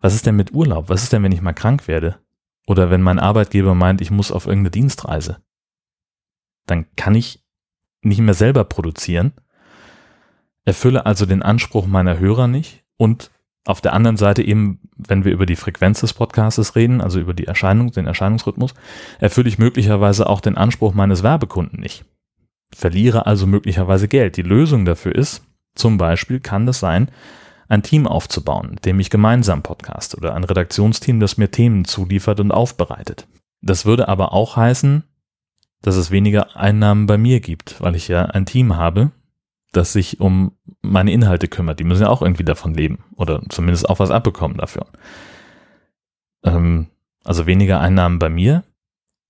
was 0.00 0.14
ist 0.14 0.26
denn 0.26 0.36
mit 0.36 0.52
Urlaub? 0.52 0.88
Was 0.88 1.04
ist 1.04 1.12
denn, 1.12 1.22
wenn 1.22 1.32
ich 1.32 1.40
mal 1.40 1.52
krank 1.52 1.86
werde? 1.88 2.18
oder 2.66 2.90
wenn 2.90 3.00
mein 3.00 3.18
Arbeitgeber 3.18 3.74
meint, 3.74 4.00
ich 4.00 4.10
muss 4.10 4.32
auf 4.32 4.46
irgendeine 4.46 4.72
Dienstreise, 4.72 5.36
dann 6.66 6.86
kann 6.96 7.14
ich 7.14 7.44
nicht 8.02 8.20
mehr 8.20 8.34
selber 8.34 8.64
produzieren, 8.64 9.32
erfülle 10.64 11.06
also 11.06 11.26
den 11.26 11.42
Anspruch 11.42 11.86
meiner 11.86 12.18
Hörer 12.18 12.48
nicht 12.48 12.84
und 12.96 13.30
auf 13.66 13.80
der 13.80 13.94
anderen 13.94 14.16
Seite 14.16 14.42
eben, 14.42 14.78
wenn 14.96 15.24
wir 15.24 15.32
über 15.32 15.44
die 15.44 15.56
Frequenz 15.56 16.00
des 16.00 16.14
Podcasts 16.14 16.76
reden, 16.76 17.00
also 17.00 17.18
über 17.18 17.34
die 17.34 17.46
Erscheinung, 17.46 17.90
den 17.90 18.06
Erscheinungsrhythmus, 18.06 18.74
erfülle 19.18 19.48
ich 19.48 19.58
möglicherweise 19.58 20.28
auch 20.28 20.40
den 20.40 20.56
Anspruch 20.56 20.94
meines 20.94 21.24
Werbekunden 21.24 21.80
nicht. 21.80 22.04
Verliere 22.72 23.26
also 23.26 23.46
möglicherweise 23.46 24.06
Geld. 24.06 24.36
Die 24.36 24.42
Lösung 24.42 24.84
dafür 24.84 25.14
ist, 25.14 25.44
zum 25.74 25.98
Beispiel 25.98 26.38
kann 26.38 26.66
es 26.68 26.78
sein, 26.78 27.10
ein 27.68 27.82
Team 27.82 28.06
aufzubauen, 28.06 28.70
mit 28.70 28.84
dem 28.84 29.00
ich 29.00 29.10
gemeinsam 29.10 29.62
podcast 29.62 30.16
oder 30.16 30.34
ein 30.34 30.44
Redaktionsteam, 30.44 31.18
das 31.18 31.36
mir 31.36 31.50
Themen 31.50 31.84
zuliefert 31.84 32.38
und 32.38 32.52
aufbereitet. 32.52 33.26
Das 33.62 33.84
würde 33.84 34.06
aber 34.06 34.32
auch 34.32 34.56
heißen, 34.56 35.02
dass 35.86 35.94
es 35.94 36.10
weniger 36.10 36.56
Einnahmen 36.56 37.06
bei 37.06 37.16
mir 37.16 37.38
gibt, 37.38 37.80
weil 37.80 37.94
ich 37.94 38.08
ja 38.08 38.24
ein 38.24 38.44
Team 38.44 38.74
habe, 38.74 39.12
das 39.70 39.92
sich 39.92 40.18
um 40.18 40.50
meine 40.82 41.12
Inhalte 41.12 41.46
kümmert. 41.46 41.78
Die 41.78 41.84
müssen 41.84 42.02
ja 42.02 42.08
auch 42.08 42.22
irgendwie 42.22 42.42
davon 42.42 42.74
leben 42.74 43.04
oder 43.14 43.40
zumindest 43.50 43.88
auch 43.88 44.00
was 44.00 44.10
abbekommen 44.10 44.56
dafür. 44.56 44.86
Ähm, 46.42 46.88
also 47.22 47.46
weniger 47.46 47.78
Einnahmen 47.78 48.18
bei 48.18 48.28
mir 48.28 48.64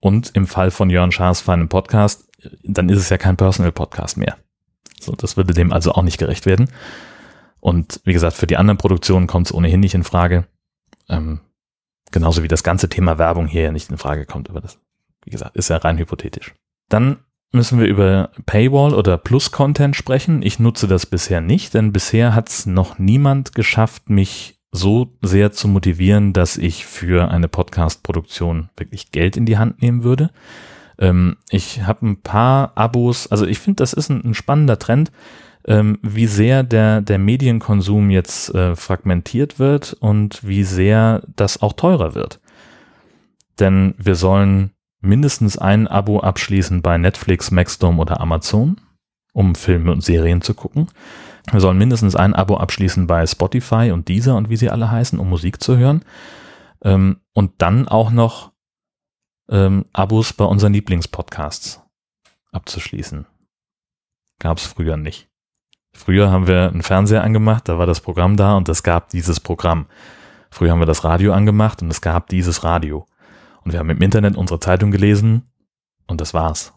und 0.00 0.30
im 0.32 0.46
Fall 0.46 0.70
von 0.70 0.88
Jörn 0.88 1.12
Schaas 1.12 1.42
feinem 1.42 1.68
Podcast, 1.68 2.26
dann 2.62 2.88
ist 2.88 3.00
es 3.00 3.10
ja 3.10 3.18
kein 3.18 3.36
Personal 3.36 3.72
Podcast 3.72 4.16
mehr. 4.16 4.38
So, 4.98 5.12
das 5.12 5.36
würde 5.36 5.52
dem 5.52 5.74
also 5.74 5.92
auch 5.92 6.02
nicht 6.02 6.16
gerecht 6.16 6.46
werden. 6.46 6.70
Und 7.60 8.00
wie 8.04 8.14
gesagt, 8.14 8.34
für 8.34 8.46
die 8.46 8.56
anderen 8.56 8.78
Produktionen 8.78 9.26
kommt 9.26 9.48
es 9.48 9.54
ohnehin 9.54 9.80
nicht 9.80 9.94
in 9.94 10.04
Frage. 10.04 10.46
Ähm, 11.10 11.40
genauso 12.12 12.42
wie 12.42 12.48
das 12.48 12.62
ganze 12.62 12.88
Thema 12.88 13.18
Werbung 13.18 13.46
hier 13.46 13.60
ja 13.60 13.72
nicht 13.72 13.90
in 13.90 13.98
Frage 13.98 14.24
kommt. 14.24 14.48
Aber 14.48 14.62
das, 14.62 14.78
wie 15.26 15.30
gesagt, 15.30 15.56
ist 15.56 15.68
ja 15.68 15.76
rein 15.76 15.98
hypothetisch. 15.98 16.54
Dann 16.88 17.18
müssen 17.52 17.78
wir 17.78 17.86
über 17.86 18.30
Paywall 18.46 18.94
oder 18.94 19.18
Plus-Content 19.18 19.96
sprechen. 19.96 20.42
Ich 20.42 20.58
nutze 20.58 20.86
das 20.86 21.04
bisher 21.04 21.40
nicht, 21.40 21.74
denn 21.74 21.92
bisher 21.92 22.34
hat 22.34 22.48
es 22.48 22.66
noch 22.66 22.98
niemand 22.98 23.54
geschafft, 23.54 24.08
mich 24.08 24.60
so 24.72 25.16
sehr 25.22 25.52
zu 25.52 25.68
motivieren, 25.68 26.32
dass 26.32 26.56
ich 26.56 26.86
für 26.86 27.30
eine 27.30 27.48
Podcast-Produktion 27.48 28.70
wirklich 28.76 29.10
Geld 29.10 29.36
in 29.36 29.46
die 29.46 29.58
Hand 29.58 29.82
nehmen 29.82 30.04
würde. 30.04 30.30
Ähm, 30.98 31.36
ich 31.50 31.82
habe 31.82 32.06
ein 32.06 32.22
paar 32.22 32.72
Abos, 32.76 33.26
also 33.26 33.46
ich 33.46 33.58
finde, 33.58 33.76
das 33.76 33.92
ist 33.92 34.10
ein, 34.10 34.24
ein 34.24 34.34
spannender 34.34 34.78
Trend, 34.78 35.10
ähm, 35.66 35.98
wie 36.02 36.26
sehr 36.26 36.62
der, 36.62 37.00
der 37.00 37.18
Medienkonsum 37.18 38.10
jetzt 38.10 38.54
äh, 38.54 38.76
fragmentiert 38.76 39.58
wird 39.58 39.94
und 39.94 40.46
wie 40.46 40.62
sehr 40.62 41.22
das 41.34 41.62
auch 41.62 41.72
teurer 41.72 42.14
wird. 42.14 42.40
Denn 43.58 43.94
wir 43.98 44.14
sollen 44.14 44.75
mindestens 45.06 45.56
ein 45.56 45.88
Abo 45.88 46.20
abschließen 46.20 46.82
bei 46.82 46.98
Netflix, 46.98 47.50
Maxdome 47.50 48.00
oder 48.00 48.20
Amazon, 48.20 48.80
um 49.32 49.54
Filme 49.54 49.92
und 49.92 50.02
Serien 50.02 50.42
zu 50.42 50.54
gucken. 50.54 50.88
Wir 51.50 51.60
sollen 51.60 51.78
mindestens 51.78 52.16
ein 52.16 52.34
Abo 52.34 52.56
abschließen 52.56 53.06
bei 53.06 53.26
Spotify 53.26 53.90
und 53.92 54.08
Deezer 54.08 54.36
und 54.36 54.50
wie 54.50 54.56
sie 54.56 54.70
alle 54.70 54.90
heißen, 54.90 55.18
um 55.18 55.28
Musik 55.28 55.62
zu 55.62 55.76
hören. 55.76 56.04
Ähm, 56.82 57.20
und 57.32 57.52
dann 57.58 57.88
auch 57.88 58.10
noch 58.10 58.52
ähm, 59.48 59.86
Abos 59.92 60.32
bei 60.32 60.44
unseren 60.44 60.72
Lieblingspodcasts 60.72 61.82
abzuschließen. 62.52 63.26
Gab 64.38 64.58
es 64.58 64.66
früher 64.66 64.96
nicht. 64.96 65.28
Früher 65.92 66.30
haben 66.30 66.46
wir 66.46 66.68
einen 66.68 66.82
Fernseher 66.82 67.24
angemacht, 67.24 67.68
da 67.68 67.78
war 67.78 67.86
das 67.86 68.00
Programm 68.00 68.36
da 68.36 68.56
und 68.56 68.68
es 68.68 68.82
gab 68.82 69.08
dieses 69.08 69.40
Programm. 69.40 69.86
Früher 70.50 70.70
haben 70.70 70.80
wir 70.80 70.86
das 70.86 71.04
Radio 71.04 71.32
angemacht 71.32 71.80
und 71.82 71.90
es 71.90 72.00
gab 72.00 72.28
dieses 72.28 72.64
Radio. 72.64 73.06
Und 73.66 73.72
wir 73.72 73.80
haben 73.80 73.90
im 73.90 74.00
Internet 74.00 74.36
unsere 74.36 74.60
Zeitung 74.60 74.92
gelesen 74.92 75.42
und 76.06 76.20
das 76.20 76.32
war's. 76.32 76.72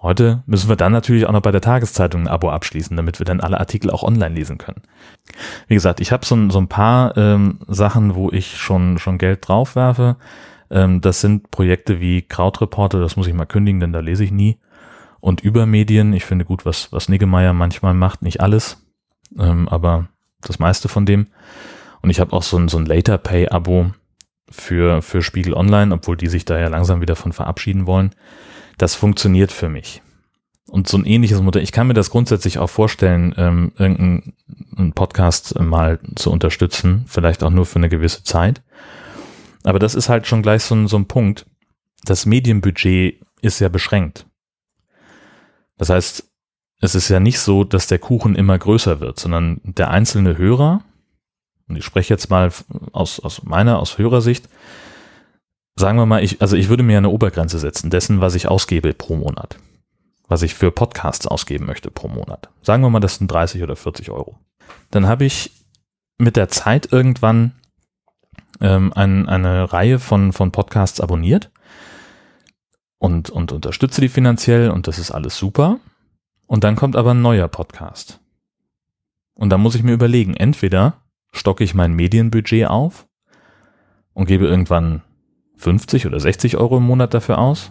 Heute 0.00 0.42
müssen 0.46 0.70
wir 0.70 0.76
dann 0.76 0.92
natürlich 0.92 1.26
auch 1.26 1.32
noch 1.32 1.42
bei 1.42 1.50
der 1.50 1.60
Tageszeitung 1.60 2.22
ein 2.22 2.28
Abo 2.28 2.48
abschließen, 2.48 2.96
damit 2.96 3.18
wir 3.18 3.26
dann 3.26 3.42
alle 3.42 3.60
Artikel 3.60 3.90
auch 3.90 4.02
online 4.02 4.34
lesen 4.34 4.56
können. 4.56 4.80
Wie 5.68 5.74
gesagt, 5.74 6.00
ich 6.00 6.12
habe 6.12 6.24
so, 6.24 6.48
so, 6.48 6.58
ein 6.58 6.68
paar 6.68 7.14
ähm, 7.18 7.58
Sachen, 7.68 8.14
wo 8.14 8.30
ich 8.30 8.56
schon, 8.56 8.96
schon 8.96 9.18
Geld 9.18 9.46
drauf 9.46 9.76
werfe. 9.76 10.16
Ähm, 10.70 11.02
das 11.02 11.20
sind 11.20 11.50
Projekte 11.50 12.00
wie 12.00 12.22
Krautreporter, 12.22 12.98
das 12.98 13.18
muss 13.18 13.26
ich 13.26 13.34
mal 13.34 13.44
kündigen, 13.44 13.80
denn 13.80 13.92
da 13.92 14.00
lese 14.00 14.24
ich 14.24 14.32
nie. 14.32 14.58
Und 15.20 15.42
Übermedien, 15.42 16.14
ich 16.14 16.24
finde 16.24 16.46
gut, 16.46 16.64
was, 16.64 16.90
was 16.94 17.10
Niggemeier 17.10 17.52
manchmal 17.52 17.92
macht, 17.92 18.22
nicht 18.22 18.40
alles, 18.40 18.86
ähm, 19.38 19.68
aber 19.68 20.08
das 20.40 20.58
meiste 20.58 20.88
von 20.88 21.04
dem. 21.04 21.26
Und 22.00 22.08
ich 22.08 22.20
habe 22.20 22.32
auch 22.32 22.42
so 22.42 22.56
ein, 22.56 22.68
so 22.68 22.78
ein 22.78 22.86
Later 22.86 23.18
Pay-Abo 23.18 23.90
für, 24.50 25.02
für 25.02 25.22
Spiegel 25.22 25.54
Online, 25.54 25.94
obwohl 25.94 26.16
die 26.16 26.28
sich 26.28 26.44
da 26.44 26.58
ja 26.58 26.68
langsam 26.68 27.00
wieder 27.00 27.16
von 27.16 27.32
verabschieden 27.32 27.86
wollen. 27.86 28.10
Das 28.78 28.94
funktioniert 28.94 29.52
für 29.52 29.68
mich. 29.68 30.02
Und 30.68 30.88
so 30.88 30.98
ein 30.98 31.04
ähnliches 31.04 31.40
Modell, 31.40 31.62
ich 31.62 31.72
kann 31.72 31.86
mir 31.86 31.94
das 31.94 32.10
grundsätzlich 32.10 32.58
auch 32.58 32.70
vorstellen, 32.70 33.34
ähm, 33.36 33.72
irgendeinen 33.76 34.92
Podcast 34.94 35.58
mal 35.60 36.00
zu 36.16 36.30
unterstützen, 36.30 37.04
vielleicht 37.06 37.44
auch 37.44 37.50
nur 37.50 37.66
für 37.66 37.76
eine 37.76 37.88
gewisse 37.88 38.24
Zeit. 38.24 38.62
Aber 39.62 39.78
das 39.78 39.94
ist 39.94 40.08
halt 40.08 40.26
schon 40.26 40.42
gleich 40.42 40.64
so 40.64 40.74
ein, 40.74 40.88
so 40.88 40.96
ein 40.96 41.06
Punkt. 41.06 41.46
Das 42.04 42.26
Medienbudget 42.26 43.20
ist 43.42 43.60
ja 43.60 43.68
beschränkt. 43.68 44.26
Das 45.78 45.90
heißt, 45.90 46.24
es 46.80 46.94
ist 46.94 47.08
ja 47.08 47.20
nicht 47.20 47.38
so, 47.38 47.64
dass 47.64 47.86
der 47.86 47.98
Kuchen 47.98 48.34
immer 48.34 48.58
größer 48.58 49.00
wird, 49.00 49.18
sondern 49.18 49.60
der 49.62 49.90
einzelne 49.90 50.36
Hörer, 50.36 50.84
und 51.68 51.76
ich 51.76 51.84
spreche 51.84 52.14
jetzt 52.14 52.30
mal 52.30 52.50
aus, 52.92 53.20
aus 53.20 53.42
meiner, 53.42 53.78
aus 53.78 53.98
Hörersicht, 53.98 54.48
sagen 55.76 55.98
wir 55.98 56.06
mal, 56.06 56.22
ich, 56.22 56.40
also 56.40 56.56
ich 56.56 56.68
würde 56.68 56.82
mir 56.82 56.98
eine 56.98 57.10
Obergrenze 57.10 57.58
setzen 57.58 57.90
dessen, 57.90 58.20
was 58.20 58.34
ich 58.34 58.48
ausgebe 58.48 58.92
pro 58.94 59.16
Monat. 59.16 59.58
Was 60.28 60.42
ich 60.42 60.54
für 60.54 60.72
Podcasts 60.72 61.26
ausgeben 61.26 61.66
möchte 61.66 61.90
pro 61.90 62.08
Monat. 62.08 62.48
Sagen 62.62 62.82
wir 62.82 62.90
mal, 62.90 63.00
das 63.00 63.16
sind 63.16 63.30
30 63.30 63.62
oder 63.62 63.76
40 63.76 64.10
Euro. 64.10 64.38
Dann 64.90 65.06
habe 65.06 65.24
ich 65.24 65.52
mit 66.18 66.36
der 66.36 66.48
Zeit 66.48 66.92
irgendwann 66.92 67.52
ähm, 68.60 68.92
ein, 68.94 69.28
eine 69.28 69.72
Reihe 69.72 69.98
von, 69.98 70.32
von 70.32 70.50
Podcasts 70.50 71.00
abonniert 71.00 71.50
und, 72.98 73.30
und 73.30 73.52
unterstütze 73.52 74.00
die 74.00 74.08
finanziell 74.08 74.70
und 74.70 74.88
das 74.88 74.98
ist 74.98 75.10
alles 75.10 75.36
super. 75.36 75.78
Und 76.46 76.64
dann 76.64 76.76
kommt 76.76 76.96
aber 76.96 77.12
ein 77.12 77.22
neuer 77.22 77.48
Podcast. 77.48 78.20
Und 79.34 79.50
da 79.50 79.58
muss 79.58 79.74
ich 79.74 79.82
mir 79.82 79.92
überlegen, 79.92 80.34
entweder 80.34 81.02
stocke 81.32 81.64
ich 81.64 81.74
mein 81.74 81.94
Medienbudget 81.94 82.66
auf 82.66 83.06
und 84.14 84.26
gebe 84.26 84.46
irgendwann 84.46 85.02
50 85.56 86.06
oder 86.06 86.20
60 86.20 86.56
Euro 86.56 86.78
im 86.78 86.84
Monat 86.84 87.14
dafür 87.14 87.38
aus, 87.38 87.70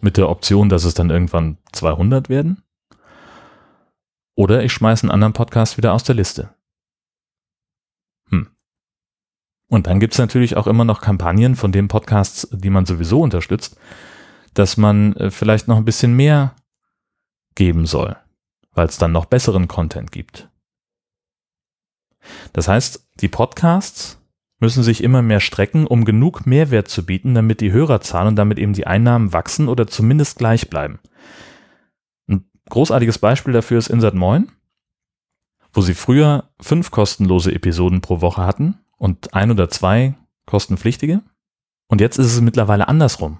mit 0.00 0.16
der 0.16 0.28
Option, 0.28 0.68
dass 0.68 0.84
es 0.84 0.94
dann 0.94 1.10
irgendwann 1.10 1.58
200 1.72 2.28
werden. 2.28 2.62
Oder 4.34 4.62
ich 4.62 4.72
schmeiße 4.72 5.04
einen 5.04 5.10
anderen 5.10 5.32
Podcast 5.32 5.76
wieder 5.76 5.92
aus 5.92 6.04
der 6.04 6.14
Liste. 6.14 6.50
Und 9.68 9.86
dann 9.86 10.00
gibt's 10.00 10.18
natürlich 10.18 10.56
auch 10.56 10.66
immer 10.66 10.84
noch 10.84 11.00
Kampagnen 11.00 11.54
von 11.54 11.72
den 11.72 11.88
Podcasts, 11.88 12.48
die 12.50 12.70
man 12.70 12.86
sowieso 12.86 13.20
unterstützt, 13.20 13.78
dass 14.54 14.76
man 14.76 15.14
äh, 15.16 15.30
vielleicht 15.30 15.68
noch 15.68 15.76
ein 15.76 15.84
bisschen 15.84 16.14
mehr 16.16 16.56
geben 17.54 17.86
soll, 17.86 18.16
weil 18.72 18.86
es 18.86 18.96
dann 18.96 19.12
noch 19.12 19.26
besseren 19.26 19.68
Content 19.68 20.10
gibt. 20.10 20.48
Das 22.52 22.68
heißt, 22.68 23.08
die 23.20 23.28
Podcasts 23.28 24.18
müssen 24.60 24.82
sich 24.82 25.02
immer 25.04 25.22
mehr 25.22 25.40
strecken, 25.40 25.86
um 25.86 26.04
genug 26.04 26.46
Mehrwert 26.46 26.88
zu 26.88 27.06
bieten, 27.06 27.34
damit 27.34 27.60
die 27.60 27.72
Hörerzahl 27.72 28.26
und 28.26 28.36
damit 28.36 28.58
eben 28.58 28.72
die 28.72 28.86
Einnahmen 28.86 29.32
wachsen 29.32 29.68
oder 29.68 29.86
zumindest 29.86 30.38
gleich 30.38 30.68
bleiben. 30.68 30.98
Ein 32.26 32.44
großartiges 32.68 33.18
Beispiel 33.18 33.52
dafür 33.52 33.78
ist 33.78 33.88
Insert 33.88 34.14
Moin, 34.14 34.50
wo 35.72 35.80
sie 35.80 35.94
früher 35.94 36.50
fünf 36.60 36.90
kostenlose 36.90 37.54
Episoden 37.54 38.00
pro 38.00 38.20
Woche 38.20 38.44
hatten 38.44 38.78
und 38.96 39.34
ein 39.34 39.50
oder 39.50 39.68
zwei 39.68 40.14
kostenpflichtige. 40.46 41.22
Und 41.86 42.00
jetzt 42.00 42.18
ist 42.18 42.26
es 42.26 42.40
mittlerweile 42.40 42.88
andersrum. 42.88 43.38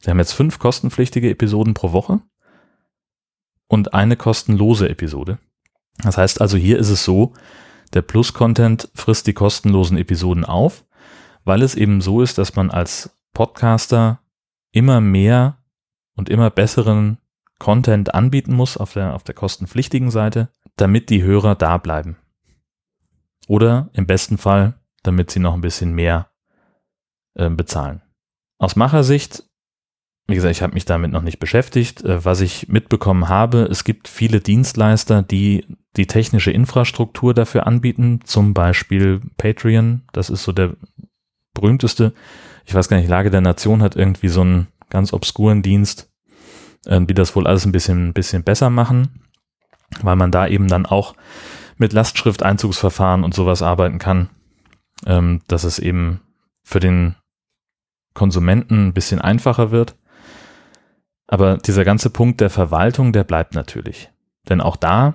Sie 0.00 0.10
haben 0.10 0.18
jetzt 0.18 0.32
fünf 0.32 0.58
kostenpflichtige 0.58 1.30
Episoden 1.30 1.74
pro 1.74 1.92
Woche 1.92 2.20
und 3.68 3.92
eine 3.92 4.16
kostenlose 4.16 4.88
Episode. 4.88 5.38
Das 5.98 6.16
heißt 6.16 6.40
also, 6.40 6.56
hier 6.56 6.78
ist 6.78 6.88
es 6.88 7.04
so, 7.04 7.34
der 7.92 8.02
Plus-Content 8.02 8.88
frisst 8.94 9.26
die 9.26 9.32
kostenlosen 9.32 9.98
Episoden 9.98 10.44
auf, 10.44 10.84
weil 11.44 11.62
es 11.62 11.74
eben 11.74 12.00
so 12.00 12.22
ist, 12.22 12.38
dass 12.38 12.54
man 12.54 12.70
als 12.70 13.18
Podcaster 13.32 14.20
immer 14.72 15.00
mehr 15.00 15.58
und 16.16 16.28
immer 16.28 16.50
besseren 16.50 17.18
Content 17.58 18.14
anbieten 18.14 18.54
muss 18.54 18.76
auf 18.76 18.92
der, 18.92 19.14
auf 19.14 19.24
der 19.24 19.34
kostenpflichtigen 19.34 20.10
Seite, 20.10 20.48
damit 20.76 21.10
die 21.10 21.22
Hörer 21.22 21.54
da 21.54 21.76
bleiben. 21.78 22.16
Oder 23.48 23.90
im 23.92 24.06
besten 24.06 24.38
Fall, 24.38 24.74
damit 25.02 25.30
sie 25.30 25.40
noch 25.40 25.54
ein 25.54 25.60
bisschen 25.60 25.92
mehr 25.92 26.30
äh, 27.34 27.50
bezahlen. 27.50 28.02
Aus 28.58 28.76
Machersicht, 28.76 29.49
wie 30.26 30.34
gesagt, 30.34 30.54
ich 30.54 30.62
habe 30.62 30.74
mich 30.74 30.84
damit 30.84 31.10
noch 31.10 31.22
nicht 31.22 31.38
beschäftigt. 31.38 32.04
Äh, 32.04 32.24
was 32.24 32.40
ich 32.40 32.68
mitbekommen 32.68 33.28
habe, 33.28 33.62
es 33.70 33.84
gibt 33.84 34.08
viele 34.08 34.40
Dienstleister, 34.40 35.22
die 35.22 35.66
die 35.96 36.06
technische 36.06 36.52
Infrastruktur 36.52 37.34
dafür 37.34 37.66
anbieten, 37.66 38.20
zum 38.24 38.54
Beispiel 38.54 39.20
Patreon. 39.36 40.02
Das 40.12 40.30
ist 40.30 40.44
so 40.44 40.52
der 40.52 40.76
berühmteste. 41.52 42.14
Ich 42.64 42.74
weiß 42.74 42.88
gar 42.88 42.96
nicht, 42.98 43.08
Lage 43.08 43.30
der 43.30 43.40
Nation 43.40 43.82
hat 43.82 43.96
irgendwie 43.96 44.28
so 44.28 44.42
einen 44.42 44.68
ganz 44.88 45.12
obskuren 45.12 45.62
Dienst, 45.62 46.10
äh, 46.86 47.00
die 47.00 47.14
das 47.14 47.34
wohl 47.34 47.46
alles 47.46 47.66
ein 47.66 47.72
bisschen, 47.72 48.12
bisschen 48.12 48.44
besser 48.44 48.70
machen, 48.70 49.22
weil 50.02 50.16
man 50.16 50.30
da 50.30 50.46
eben 50.46 50.68
dann 50.68 50.86
auch 50.86 51.14
mit 51.76 51.92
Lastschrifteinzugsverfahren 51.92 53.24
und 53.24 53.34
sowas 53.34 53.62
arbeiten 53.62 53.98
kann, 53.98 54.28
ähm, 55.06 55.40
dass 55.48 55.64
es 55.64 55.78
eben 55.78 56.20
für 56.62 56.78
den 56.78 57.16
Konsumenten 58.14 58.88
ein 58.88 58.92
bisschen 58.92 59.20
einfacher 59.20 59.70
wird. 59.70 59.96
Aber 61.30 61.58
dieser 61.58 61.84
ganze 61.84 62.10
Punkt 62.10 62.40
der 62.40 62.50
Verwaltung, 62.50 63.12
der 63.12 63.22
bleibt 63.22 63.54
natürlich. 63.54 64.10
Denn 64.48 64.60
auch 64.60 64.74
da 64.74 65.14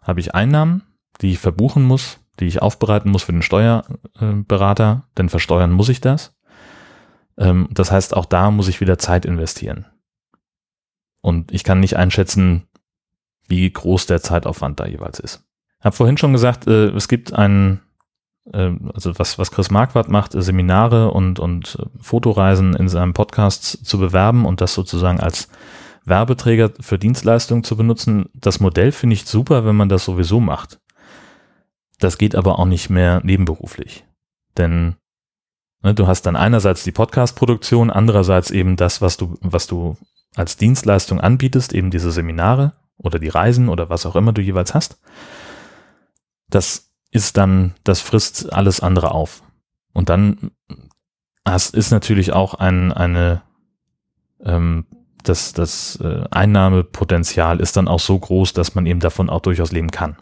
habe 0.00 0.18
ich 0.18 0.34
Einnahmen, 0.34 0.82
die 1.20 1.32
ich 1.32 1.38
verbuchen 1.38 1.82
muss, 1.82 2.20
die 2.40 2.46
ich 2.46 2.62
aufbereiten 2.62 3.10
muss 3.10 3.24
für 3.24 3.32
den 3.32 3.42
Steuerberater, 3.42 5.02
denn 5.18 5.28
versteuern 5.28 5.72
muss 5.72 5.90
ich 5.90 6.00
das. 6.00 6.34
Ähm, 7.36 7.68
das 7.70 7.92
heißt, 7.92 8.16
auch 8.16 8.24
da 8.24 8.50
muss 8.50 8.68
ich 8.68 8.80
wieder 8.80 8.96
Zeit 8.96 9.26
investieren. 9.26 9.84
Und 11.20 11.52
ich 11.52 11.64
kann 11.64 11.80
nicht 11.80 11.98
einschätzen, 11.98 12.66
wie 13.46 13.70
groß 13.70 14.06
der 14.06 14.22
Zeitaufwand 14.22 14.80
da 14.80 14.86
jeweils 14.86 15.20
ist. 15.20 15.44
Habe 15.82 15.94
vorhin 15.94 16.16
schon 16.16 16.32
gesagt, 16.32 16.66
äh, 16.66 16.86
es 16.88 17.08
gibt 17.08 17.34
einen 17.34 17.82
also 18.52 19.18
was, 19.18 19.38
was 19.38 19.50
Chris 19.50 19.70
Marquardt 19.70 20.08
macht, 20.08 20.32
Seminare 20.32 21.10
und, 21.10 21.38
und 21.38 21.78
äh, 21.80 21.86
Fotoreisen 22.00 22.74
in 22.74 22.88
seinem 22.88 23.12
Podcast 23.12 23.84
zu 23.84 23.98
bewerben 23.98 24.44
und 24.44 24.60
das 24.60 24.74
sozusagen 24.74 25.20
als 25.20 25.48
Werbeträger 26.04 26.70
für 26.80 26.98
Dienstleistungen 26.98 27.64
zu 27.64 27.76
benutzen. 27.76 28.26
Das 28.34 28.60
Modell 28.60 28.92
finde 28.92 29.14
ich 29.14 29.26
super, 29.26 29.64
wenn 29.64 29.76
man 29.76 29.88
das 29.88 30.04
sowieso 30.04 30.38
macht. 30.40 30.78
Das 31.98 32.18
geht 32.18 32.36
aber 32.36 32.58
auch 32.58 32.66
nicht 32.66 32.90
mehr 32.90 33.20
nebenberuflich. 33.24 34.04
Denn 34.56 34.96
ne, 35.82 35.94
du 35.94 36.06
hast 36.06 36.22
dann 36.22 36.36
einerseits 36.36 36.84
die 36.84 36.92
Podcast-Produktion, 36.92 37.90
andererseits 37.90 38.50
eben 38.50 38.76
das, 38.76 39.02
was 39.02 39.16
du, 39.16 39.36
was 39.40 39.66
du 39.66 39.96
als 40.36 40.56
Dienstleistung 40.56 41.20
anbietest, 41.20 41.72
eben 41.72 41.90
diese 41.90 42.12
Seminare 42.12 42.74
oder 42.98 43.18
die 43.18 43.28
Reisen 43.28 43.68
oder 43.68 43.90
was 43.90 44.06
auch 44.06 44.14
immer 44.14 44.32
du 44.32 44.42
jeweils 44.42 44.74
hast. 44.74 45.00
Das 46.48 46.85
ist 47.16 47.36
dann, 47.36 47.74
das 47.82 48.00
frisst 48.00 48.52
alles 48.52 48.80
andere 48.80 49.10
auf. 49.10 49.42
Und 49.92 50.10
dann 50.10 50.52
hast, 51.44 51.74
ist 51.74 51.90
natürlich 51.90 52.32
auch 52.32 52.54
ein, 52.54 52.92
eine, 52.92 53.42
ähm, 54.44 54.86
das, 55.24 55.52
das 55.54 55.98
äh, 56.02 56.24
Einnahmepotenzial 56.30 57.60
ist 57.60 57.76
dann 57.76 57.88
auch 57.88 57.98
so 57.98 58.18
groß, 58.18 58.52
dass 58.52 58.74
man 58.74 58.86
eben 58.86 59.00
davon 59.00 59.30
auch 59.30 59.40
durchaus 59.40 59.72
leben 59.72 59.90
kann. 59.90 60.16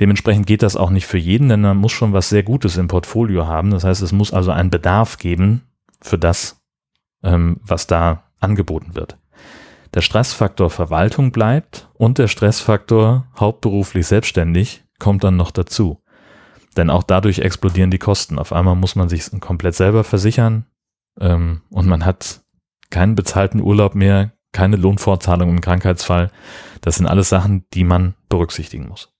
Dementsprechend 0.00 0.46
geht 0.46 0.62
das 0.62 0.76
auch 0.76 0.90
nicht 0.90 1.06
für 1.06 1.18
jeden, 1.18 1.48
denn 1.48 1.60
man 1.60 1.76
muss 1.76 1.92
schon 1.92 2.12
was 2.12 2.28
sehr 2.28 2.44
Gutes 2.44 2.76
im 2.76 2.86
Portfolio 2.86 3.46
haben. 3.46 3.72
Das 3.72 3.82
heißt, 3.82 4.00
es 4.00 4.12
muss 4.12 4.32
also 4.32 4.52
einen 4.52 4.70
Bedarf 4.70 5.18
geben 5.18 5.62
für 6.00 6.18
das, 6.18 6.62
ähm, 7.24 7.58
was 7.62 7.88
da 7.88 8.22
angeboten 8.38 8.94
wird. 8.94 9.18
Der 9.94 10.02
Stressfaktor 10.02 10.70
Verwaltung 10.70 11.32
bleibt 11.32 11.88
und 11.94 12.18
der 12.18 12.28
Stressfaktor 12.28 13.26
hauptberuflich 13.38 14.06
selbstständig 14.06 14.84
kommt 14.98 15.24
dann 15.24 15.36
noch 15.36 15.50
dazu. 15.50 16.02
Denn 16.76 16.90
auch 16.90 17.02
dadurch 17.02 17.40
explodieren 17.40 17.90
die 17.90 17.98
Kosten. 17.98 18.38
Auf 18.38 18.52
einmal 18.52 18.76
muss 18.76 18.94
man 18.94 19.08
sich 19.08 19.30
komplett 19.40 19.74
selber 19.74 20.04
versichern 20.04 20.66
ähm, 21.20 21.62
und 21.70 21.86
man 21.86 22.04
hat 22.04 22.42
keinen 22.90 23.14
bezahlten 23.14 23.60
Urlaub 23.60 23.94
mehr, 23.94 24.32
keine 24.52 24.76
Lohnfortzahlung 24.76 25.50
im 25.50 25.60
Krankheitsfall. 25.60 26.30
Das 26.80 26.96
sind 26.96 27.06
alles 27.06 27.28
Sachen, 27.28 27.64
die 27.74 27.84
man 27.84 28.14
berücksichtigen 28.28 28.88
muss. 28.88 29.12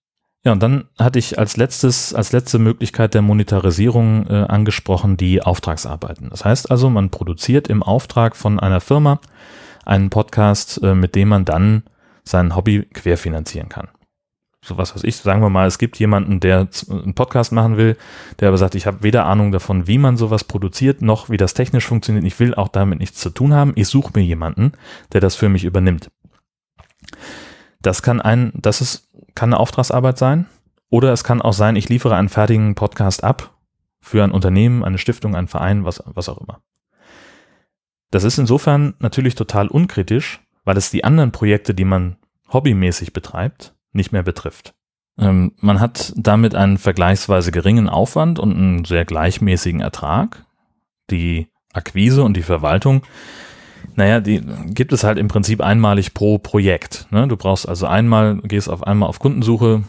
Ja, 0.45 0.53
und 0.53 0.62
dann 0.62 0.85
hatte 0.99 1.19
ich 1.19 1.38
als 1.38 1.57
letztes, 1.57 2.14
als 2.14 2.33
letzte 2.33 2.59
Möglichkeit 2.59 3.12
der 3.12 3.23
Monetarisierung 3.23 4.27
äh, 4.29 4.45
angesprochen 4.49 5.17
die 5.17 5.43
Auftragsarbeiten. 5.43 6.31
Das 6.31 6.45
heißt 6.45 6.71
also, 6.71 6.88
man 6.88 7.11
produziert 7.11 7.69
im 7.69 7.83
Auftrag 7.83 8.37
von 8.37 8.61
einer 8.61 8.81
Firma 8.81 9.21
einen 9.85 10.11
Podcast, 10.11 10.81
äh, 10.83 10.95
mit 10.95 11.17
dem 11.17 11.29
man 11.29 11.45
dann 11.45 11.83
sein 12.23 12.55
Hobby 12.55 12.83
querfinanzieren 12.93 13.69
kann 13.69 13.88
so 14.68 14.78
was 14.78 14.94
weiß 14.94 15.04
ich, 15.04 15.16
sagen 15.16 15.42
wir 15.42 15.50
mal, 15.50 15.66
es 15.66 15.78
gibt 15.78 15.98
jemanden, 15.98 16.40
der 16.40 16.68
einen 16.90 17.14
Podcast 17.14 17.52
machen 17.52 17.76
will, 17.76 17.96
der 18.38 18.48
aber 18.48 18.59
sagt, 18.59 18.74
ich 18.74 18.87
habe 18.87 19.02
weder 19.02 19.26
Ahnung 19.26 19.50
davon, 19.50 19.87
wie 19.87 19.98
man 19.98 20.16
sowas 20.16 20.44
produziert, 20.44 21.02
noch 21.02 21.31
wie 21.31 21.37
das 21.38 21.54
technisch 21.54 21.87
funktioniert. 21.87 22.24
Ich 22.24 22.38
will 22.38 22.54
auch 22.54 22.68
damit 22.68 22.98
nichts 22.98 23.18
zu 23.18 23.31
tun 23.31 23.54
haben. 23.54 23.72
Ich 23.74 23.88
suche 23.88 24.12
mir 24.14 24.22
jemanden, 24.22 24.72
der 25.12 25.20
das 25.20 25.35
für 25.35 25.48
mich 25.48 25.64
übernimmt. 25.64 26.11
Das 27.81 28.02
kann 28.02 28.20
ein, 28.20 28.52
das 28.54 28.81
ist, 28.81 29.09
kann 29.35 29.50
eine 29.50 29.61
Auftragsarbeit 29.61 30.18
sein. 30.18 30.46
Oder 30.90 31.12
es 31.12 31.24
kann 31.24 31.42
auch 31.42 31.52
sein, 31.52 31.76
ich 31.76 31.88
liefere 31.88 32.16
einen 32.16 32.28
fertigen 32.28 32.74
Podcast 32.74 33.24
ab 33.24 33.59
für 34.00 34.24
ein 34.24 34.33
Unternehmen, 34.33 34.85
eine 34.85 34.98
Stiftung, 34.98 35.35
einen 35.35 35.48
Verein, 35.48 35.85
was, 35.85 36.02
was 36.07 36.28
auch 36.28 36.38
immer. 36.38 36.62
Das 38.11 38.24
ist 38.24 38.38
insofern 38.38 38.94
natürlich 39.00 39.35
total 39.35 39.68
unkritisch, 39.68 40.40
weil 40.64 40.76
es 40.76 40.90
die 40.90 41.04
anderen 41.04 41.31
Projekte, 41.31 41.74
die 41.74 41.85
man 41.85 42.16
hobbymäßig 42.52 43.12
betreibt, 43.12 43.74
nicht 43.92 44.12
mehr 44.12 44.22
betrifft. 44.22 44.74
Ähm, 45.18 45.53
man 45.61 45.81
hat 45.81 46.12
damit 46.16 46.55
einen 46.55 46.79
vergleichsweise 46.79 47.51
geringen 47.51 47.88
Aufwand 47.88 48.38
und 48.38 48.55
einen 48.55 48.85
sehr 48.85 49.05
gleichmäßigen 49.05 49.81
Ertrag. 49.81 50.44
Die 51.11 51.48
Akquise 51.72 52.22
und 52.22 52.37
die 52.37 52.42
Verwaltung, 52.42 53.03
naja, 53.94 54.20
die 54.20 54.42
gibt 54.66 54.92
es 54.92 55.05
halt 55.05 55.18
im 55.18 55.29
Prinzip 55.29 55.61
einmalig 55.61 56.14
pro 56.14 56.38
Projekt. 56.38 57.07
Ne? 57.11 57.27
Du 57.29 57.37
brauchst 57.37 57.68
also 57.68 57.87
einmal, 57.87 58.37
gehst 58.42 58.68
auf 58.68 58.83
einmal 58.83 59.09
auf 59.09 59.18
Kundensuche 59.18 59.83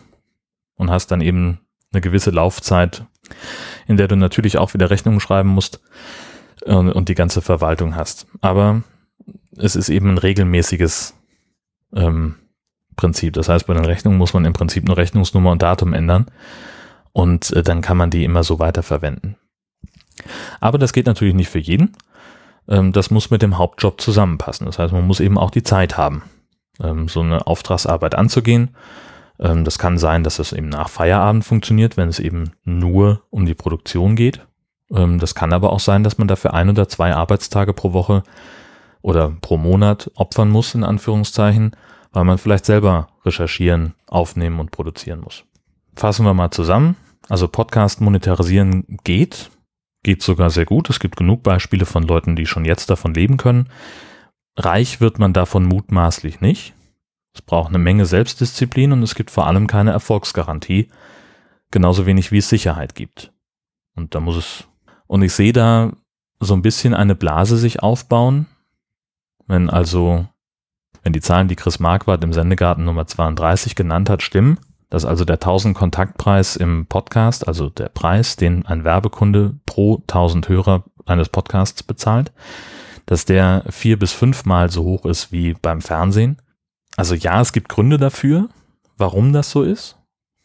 und 0.75 0.89
hast 0.89 1.07
dann 1.07 1.21
eben 1.21 1.59
eine 1.91 2.01
gewisse 2.01 2.31
Laufzeit, 2.31 3.05
in 3.87 3.97
der 3.97 4.07
du 4.07 4.15
natürlich 4.15 4.57
auch 4.57 4.73
wieder 4.73 4.89
Rechnungen 4.89 5.19
schreiben 5.19 5.49
musst 5.49 5.81
und, 6.65 6.91
und 6.91 7.09
die 7.09 7.15
ganze 7.15 7.41
Verwaltung 7.41 7.95
hast. 7.95 8.27
Aber 8.41 8.83
es 9.57 9.75
ist 9.75 9.89
eben 9.89 10.09
ein 10.09 10.17
regelmäßiges 10.17 11.15
ähm, 11.93 12.35
Prinzip. 12.99 13.33
Das 13.33 13.47
heißt, 13.47 13.65
bei 13.65 13.73
den 13.73 13.85
Rechnungen 13.85 14.17
muss 14.17 14.33
man 14.33 14.43
im 14.43 14.51
Prinzip 14.51 14.85
nur 14.85 14.97
Rechnungsnummer 14.97 15.51
und 15.51 15.61
Datum 15.61 15.93
ändern 15.93 16.25
und 17.13 17.51
äh, 17.53 17.63
dann 17.63 17.81
kann 17.81 17.95
man 17.95 18.09
die 18.09 18.25
immer 18.25 18.43
so 18.43 18.59
weiter 18.59 18.83
verwenden. 18.83 19.37
Aber 20.59 20.77
das 20.77 20.91
geht 20.91 21.05
natürlich 21.05 21.33
nicht 21.33 21.47
für 21.47 21.59
jeden. 21.59 21.95
Ähm, 22.67 22.91
das 22.91 23.09
muss 23.09 23.31
mit 23.31 23.41
dem 23.41 23.57
Hauptjob 23.57 24.01
zusammenpassen. 24.01 24.65
Das 24.65 24.79
heißt, 24.79 24.91
man 24.91 25.07
muss 25.07 25.21
eben 25.21 25.37
auch 25.37 25.49
die 25.49 25.63
Zeit 25.63 25.97
haben, 25.97 26.23
ähm, 26.83 27.07
so 27.07 27.21
eine 27.21 27.47
Auftragsarbeit 27.47 28.15
anzugehen. 28.15 28.75
Ähm, 29.39 29.63
das 29.63 29.79
kann 29.79 29.97
sein, 29.97 30.25
dass 30.25 30.37
es 30.39 30.51
eben 30.51 30.67
nach 30.67 30.89
Feierabend 30.89 31.45
funktioniert, 31.45 31.95
wenn 31.95 32.09
es 32.09 32.19
eben 32.19 32.51
nur 32.65 33.21
um 33.29 33.45
die 33.45 33.55
Produktion 33.55 34.17
geht. 34.17 34.45
Ähm, 34.93 35.19
das 35.19 35.35
kann 35.35 35.53
aber 35.53 35.71
auch 35.71 35.79
sein, 35.79 36.03
dass 36.03 36.17
man 36.17 36.27
dafür 36.27 36.53
ein 36.53 36.69
oder 36.69 36.89
zwei 36.89 37.13
Arbeitstage 37.15 37.71
pro 37.71 37.93
Woche 37.93 38.23
oder 39.01 39.31
pro 39.39 39.55
Monat 39.55 40.11
opfern 40.15 40.49
muss, 40.49 40.75
in 40.75 40.83
Anführungszeichen, 40.83 41.71
weil 42.11 42.23
man 42.23 42.37
vielleicht 42.37 42.65
selber 42.65 43.09
recherchieren, 43.25 43.93
aufnehmen 44.07 44.59
und 44.59 44.71
produzieren 44.71 45.21
muss. 45.21 45.43
Fassen 45.95 46.25
wir 46.25 46.33
mal 46.33 46.51
zusammen. 46.51 46.95
Also 47.27 47.47
Podcast 47.47 48.01
monetarisieren 48.01 48.85
geht, 49.03 49.51
geht 50.03 50.23
sogar 50.23 50.49
sehr 50.49 50.65
gut. 50.65 50.89
Es 50.89 50.99
gibt 50.99 51.17
genug 51.17 51.43
Beispiele 51.43 51.85
von 51.85 52.03
Leuten, 52.03 52.35
die 52.35 52.45
schon 52.45 52.65
jetzt 52.65 52.89
davon 52.89 53.13
leben 53.13 53.37
können. 53.37 53.69
Reich 54.57 54.99
wird 54.99 55.19
man 55.19 55.33
davon 55.33 55.65
mutmaßlich 55.65 56.41
nicht. 56.41 56.73
Es 57.33 57.41
braucht 57.41 57.69
eine 57.69 57.77
Menge 57.77 58.05
Selbstdisziplin 58.05 58.91
und 58.91 59.03
es 59.03 59.15
gibt 59.15 59.31
vor 59.31 59.47
allem 59.47 59.67
keine 59.67 59.91
Erfolgsgarantie, 59.91 60.89
genauso 61.71 62.05
wenig 62.05 62.31
wie 62.31 62.39
es 62.39 62.49
Sicherheit 62.49 62.95
gibt. 62.95 63.31
Und 63.95 64.15
da 64.15 64.19
muss 64.19 64.35
es, 64.35 64.63
und 65.07 65.21
ich 65.21 65.33
sehe 65.33 65.53
da 65.53 65.93
so 66.39 66.53
ein 66.53 66.61
bisschen 66.61 66.93
eine 66.93 67.15
Blase 67.15 67.57
sich 67.57 67.81
aufbauen, 67.81 68.47
wenn 69.47 69.69
also 69.69 70.27
wenn 71.03 71.13
die 71.13 71.21
Zahlen, 71.21 71.47
die 71.47 71.55
Chris 71.55 71.79
Marquardt 71.79 72.23
im 72.23 72.33
Sendegarten 72.33 72.83
Nummer 72.83 73.07
32 73.07 73.75
genannt 73.75 74.09
hat, 74.09 74.21
stimmen, 74.21 74.59
dass 74.89 75.05
also 75.05 75.25
der 75.25 75.35
1000 75.35 75.75
Kontaktpreis 75.75 76.55
im 76.55 76.85
Podcast, 76.87 77.47
also 77.47 77.69
der 77.69 77.89
Preis, 77.89 78.35
den 78.35 78.65
ein 78.65 78.83
Werbekunde 78.83 79.55
pro 79.65 79.97
1000 79.97 80.49
Hörer 80.49 80.83
eines 81.05 81.29
Podcasts 81.29 81.83
bezahlt, 81.83 82.31
dass 83.05 83.25
der 83.25 83.63
vier 83.69 83.97
bis 83.97 84.11
fünfmal 84.11 84.69
so 84.69 84.83
hoch 84.83 85.05
ist 85.05 85.31
wie 85.31 85.53
beim 85.53 85.81
Fernsehen. 85.81 86.41
Also 86.97 87.15
ja, 87.15 87.41
es 87.41 87.53
gibt 87.53 87.69
Gründe 87.69 87.97
dafür, 87.97 88.49
warum 88.97 89.33
das 89.33 89.51
so 89.51 89.63
ist. 89.63 89.97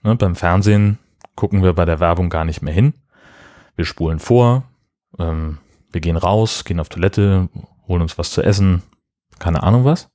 Ne, 0.02 0.14
beim 0.16 0.36
Fernsehen 0.36 0.98
gucken 1.34 1.62
wir 1.62 1.72
bei 1.72 1.84
der 1.84 2.00
Werbung 2.00 2.30
gar 2.30 2.44
nicht 2.44 2.62
mehr 2.62 2.74
hin. 2.74 2.94
Wir 3.76 3.84
spulen 3.84 4.18
vor, 4.18 4.64
ähm, 5.18 5.58
wir 5.90 6.00
gehen 6.00 6.16
raus, 6.16 6.64
gehen 6.64 6.80
auf 6.80 6.88
Toilette, 6.88 7.48
holen 7.88 8.02
uns 8.02 8.18
was 8.18 8.30
zu 8.30 8.42
essen, 8.42 8.82
keine 9.38 9.62
Ahnung 9.62 9.84
was. 9.84 10.08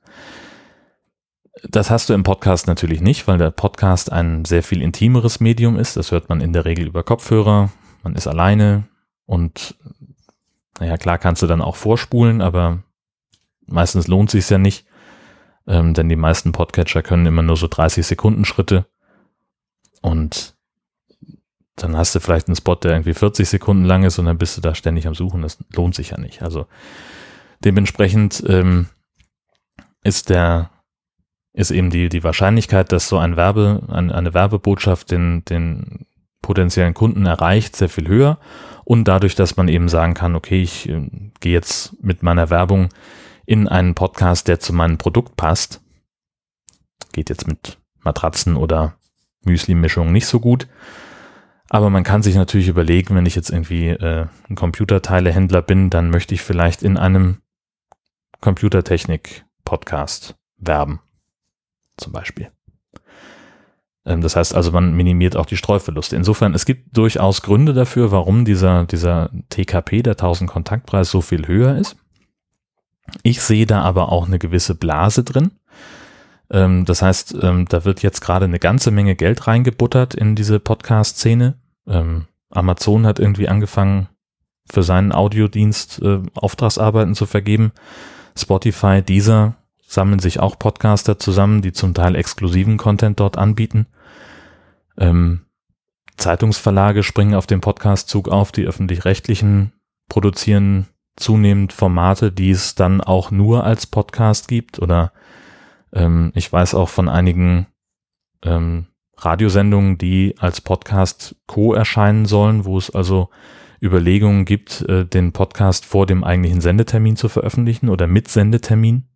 Das 1.64 1.90
hast 1.90 2.10
du 2.10 2.14
im 2.14 2.24
Podcast 2.24 2.68
natürlich 2.68 3.02
nicht, 3.02 3.28
weil 3.28 3.38
der 3.38 3.52
Podcast 3.52 4.12
ein 4.12 4.46
sehr 4.46 4.64
viel 4.64 4.82
intimeres 4.82 5.40
Medium 5.40 5.78
ist. 5.78 5.98
Das 5.98 6.12
hört 6.12 6.30
man 6.30 6.42
in 6.42 6.54
der 6.54 6.66
Regel 6.66 6.88
über 6.88 7.04
Kopfhörer. 7.04 7.70
Man 8.04 8.16
ist 8.16 8.28
alleine 8.28 8.88
und 9.26 9.76
naja, 10.80 10.98
klar 10.98 11.18
kannst 11.18 11.42
du 11.42 11.48
dann 11.48 11.62
auch 11.62 11.76
vorspulen, 11.76 12.42
aber 12.42 12.84
meistens 13.66 14.08
lohnt 14.08 14.32
sich 14.32 14.50
ja 14.50 14.58
nicht, 14.58 14.86
ähm, 15.68 15.94
denn 15.94 16.08
die 16.08 16.16
meisten 16.16 16.54
Podcatcher 16.54 17.02
können 17.02 17.26
immer 17.26 17.42
nur 17.42 17.58
so 17.58 17.68
30 17.68 18.08
Sekunden 18.08 18.46
Schritte 18.46 18.86
und 20.02 20.56
dann 21.76 21.98
hast 21.98 22.16
du 22.16 22.20
vielleicht 22.20 22.48
einen 22.48 22.56
Spot, 22.56 22.76
der 22.76 22.92
irgendwie 22.92 23.14
40 23.14 23.48
Sekunden 23.48 23.84
lang 23.84 24.04
ist 24.04 24.20
und 24.20 24.26
dann 24.26 24.38
bist 24.38 24.56
du 24.58 24.62
da 24.62 24.76
ständig 24.76 25.08
am 25.08 25.16
Suchen. 25.16 25.42
Das 25.42 25.58
lohnt 25.74 25.96
sich 25.96 26.10
ja 26.10 26.18
nicht. 26.18 26.42
Also 26.42 26.68
dementsprechend 27.64 28.44
ähm, 28.48 28.88
ist 30.04 30.30
der 30.30 30.72
ist 31.60 31.72
eben 31.72 31.90
die, 31.90 32.08
die 32.08 32.24
Wahrscheinlichkeit, 32.24 32.92
dass 32.94 33.10
so 33.10 33.18
ein 33.18 33.36
Werbe, 33.36 33.84
ein, 33.90 34.12
eine 34.12 34.34
Werbebotschaft 34.34 35.12
den, 35.12 35.44
den 35.46 36.06
potenziellen 36.42 36.94
Kunden 36.94 37.26
erreicht, 37.26 37.76
sehr 37.76 37.90
viel 37.90 38.08
höher. 38.08 38.40
Und 38.86 39.10
dadurch, 39.10 39.36
dass 39.36 39.58
man 39.58 39.68
eben 39.68 39.90
sagen 39.90 40.14
kann, 40.14 40.36
okay, 40.36 40.62
ich 40.62 40.88
äh, 40.88 41.10
gehe 41.42 41.52
jetzt 41.52 42.02
mit 42.02 42.24
meiner 42.24 42.50
Werbung 42.50 42.88
in 43.46 43.68
einen 43.68 43.94
Podcast, 43.94 44.48
der 44.48 44.62
zu 44.62 44.72
meinem 44.72 44.98
Produkt 44.98 45.36
passt, 45.36 45.82
geht 47.12 47.30
jetzt 47.30 47.46
mit 47.46 47.78
Matratzen 48.00 48.56
oder 48.56 48.96
Müsli-Mischung 49.44 50.14
nicht 50.14 50.28
so 50.28 50.40
gut. 50.40 50.68
Aber 51.70 51.90
man 51.90 52.06
kann 52.06 52.24
sich 52.24 52.36
natürlich 52.36 52.70
überlegen, 52.70 53.16
wenn 53.16 53.26
ich 53.26 53.36
jetzt 53.36 53.50
irgendwie 53.50 53.90
äh, 53.90 54.28
ein 54.50 54.56
Computerteilehändler 54.56 55.62
bin, 55.62 55.90
dann 55.90 56.10
möchte 56.10 56.34
ich 56.34 56.42
vielleicht 56.42 56.84
in 56.84 56.98
einem 56.98 57.42
Computertechnik-Podcast 58.40 60.36
werben. 60.58 61.02
Zum 62.00 62.14
Beispiel. 62.14 62.52
Ähm, 64.06 64.22
das 64.22 64.36
heißt 64.36 64.56
also, 64.56 64.72
man 64.72 64.96
minimiert 64.96 65.36
auch 65.36 65.46
die 65.46 65.58
Streuverluste. 65.58 66.16
Insofern, 66.16 66.54
es 66.54 66.66
gibt 66.66 66.98
durchaus 66.98 67.42
Gründe 67.42 67.74
dafür, 67.74 68.12
warum 68.12 68.46
dieser, 68.46 68.86
dieser 68.86 69.30
TKP, 69.50 70.02
der 70.02 70.14
1000 70.14 70.50
Kontaktpreis, 70.50 71.12
so 71.12 71.22
viel 71.22 71.48
höher 71.48 71.78
ist. 71.78 71.98
Ich 73.24 73.42
sehe 73.42 73.66
da 73.66 73.82
aber 73.82 74.12
auch 74.12 74.28
eine 74.28 74.40
gewisse 74.40 74.76
Blase 74.76 75.24
drin. 75.24 75.52
Ähm, 76.50 76.86
das 76.86 77.02
heißt, 77.02 77.36
ähm, 77.42 77.66
da 77.68 77.86
wird 77.86 78.02
jetzt 78.02 78.22
gerade 78.22 78.46
eine 78.46 78.60
ganze 78.60 78.92
Menge 78.92 79.16
Geld 79.16 79.48
reingebuttert 79.48 80.16
in 80.16 80.36
diese 80.36 80.60
Podcast-Szene. 80.60 81.56
Amazon 82.52 83.08
hat 83.08 83.18
irgendwie 83.18 83.48
angefangen, 83.48 84.10
für 84.72 84.84
seinen 84.84 85.12
Audiodienst 85.12 86.02
äh, 86.02 86.20
Auftragsarbeiten 86.36 87.16
zu 87.16 87.26
vergeben. 87.26 87.72
Spotify, 88.38 89.02
Deezer 89.02 89.56
sammeln 89.90 90.20
sich 90.20 90.40
auch 90.40 90.60
Podcaster 90.60 91.18
zusammen, 91.18 91.64
die 91.64 91.74
zum 91.74 91.96
Teil 91.96 92.16
exklusiven 92.16 92.78
Content 92.78 93.20
dort 93.20 93.38
anbieten. 93.38 93.88
Ähm, 94.98 95.46
Zeitungsverlage 96.16 97.02
springen 97.02 97.34
auf 97.34 97.48
den 97.48 97.60
Podcastzug 97.60 98.30
auf, 98.30 98.52
die 98.52 98.66
öffentlich-rechtlichen 98.66 99.74
produzieren 100.08 100.88
zunehmend 101.16 101.74
Formate, 101.74 102.32
die 102.32 102.52
es 102.52 102.76
dann 102.76 103.02
auch 103.02 103.32
nur 103.32 103.64
als 103.64 103.88
Podcast 103.88 104.48
gibt 104.48 104.80
oder 104.80 105.12
ähm, 105.92 106.32
ich 106.36 106.52
weiß 106.54 106.76
auch 106.76 106.90
von 106.90 107.10
einigen 107.10 107.66
ähm, 108.44 108.88
Radiosendungen, 109.18 109.98
die 109.98 110.36
als 110.38 110.62
Podcast 110.62 111.36
co 111.48 111.74
erscheinen 111.74 112.26
sollen, 112.26 112.64
wo 112.64 112.78
es 112.78 112.90
also 112.92 113.30
Überlegungen 113.82 114.46
gibt, 114.46 114.82
äh, 114.84 115.06
den 115.06 115.34
Podcast 115.34 115.86
vor 115.86 116.06
dem 116.06 116.24
eigentlichen 116.24 116.62
Sendetermin 116.62 117.16
zu 117.16 117.28
veröffentlichen 117.28 117.90
oder 117.90 118.06
mit 118.06 118.28
Sendetermin. 118.28 119.09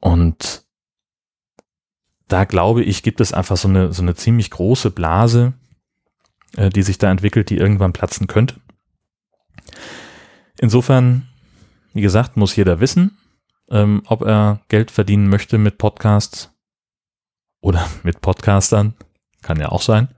Und 0.00 0.64
da 2.28 2.44
glaube 2.44 2.82
ich, 2.82 3.02
gibt 3.02 3.20
es 3.20 3.32
einfach 3.32 3.56
so 3.56 3.68
eine, 3.68 3.92
so 3.92 4.02
eine 4.02 4.14
ziemlich 4.14 4.50
große 4.50 4.90
Blase, 4.90 5.54
äh, 6.56 6.70
die 6.70 6.82
sich 6.82 6.98
da 6.98 7.10
entwickelt, 7.10 7.50
die 7.50 7.56
irgendwann 7.56 7.92
platzen 7.92 8.26
könnte. 8.26 8.60
Insofern, 10.58 11.28
wie 11.92 12.00
gesagt, 12.02 12.36
muss 12.36 12.56
jeder 12.56 12.80
wissen, 12.80 13.18
ähm, 13.68 14.02
ob 14.06 14.22
er 14.22 14.60
Geld 14.68 14.90
verdienen 14.90 15.28
möchte 15.28 15.58
mit 15.58 15.78
Podcasts 15.78 16.50
oder 17.60 17.88
mit 18.02 18.20
Podcastern. 18.20 18.94
Kann 19.42 19.60
ja 19.60 19.68
auch 19.68 19.82
sein. 19.82 20.08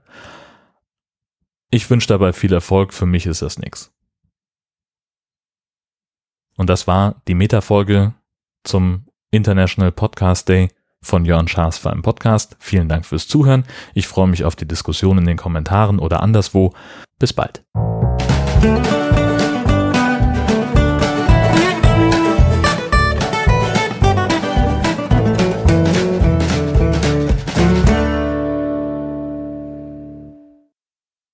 Ich 1.71 1.89
wünsche 1.89 2.07
dabei 2.07 2.33
viel 2.33 2.51
Erfolg. 2.51 2.93
Für 2.93 3.05
mich 3.05 3.27
ist 3.27 3.43
das 3.43 3.59
nichts. 3.59 3.93
Und 6.57 6.67
das 6.67 6.87
war 6.87 7.21
die 7.27 7.35
Metafolge 7.35 8.15
zum 8.63 9.08
International 9.31 9.91
Podcast 9.91 10.49
Day 10.49 10.69
von 11.01 11.25
Jörn 11.25 11.47
Schaas 11.47 11.77
für 11.77 11.91
einen 11.91 12.01
Podcast. 12.01 12.55
Vielen 12.59 12.89
Dank 12.89 13.05
fürs 13.05 13.27
Zuhören. 13.27 13.63
Ich 13.93 14.07
freue 14.07 14.27
mich 14.27 14.43
auf 14.43 14.55
die 14.55 14.67
Diskussion 14.67 15.17
in 15.17 15.25
den 15.25 15.37
Kommentaren 15.37 15.99
oder 15.99 16.21
anderswo. 16.21 16.73
Bis 17.19 17.33
bald. 17.33 17.63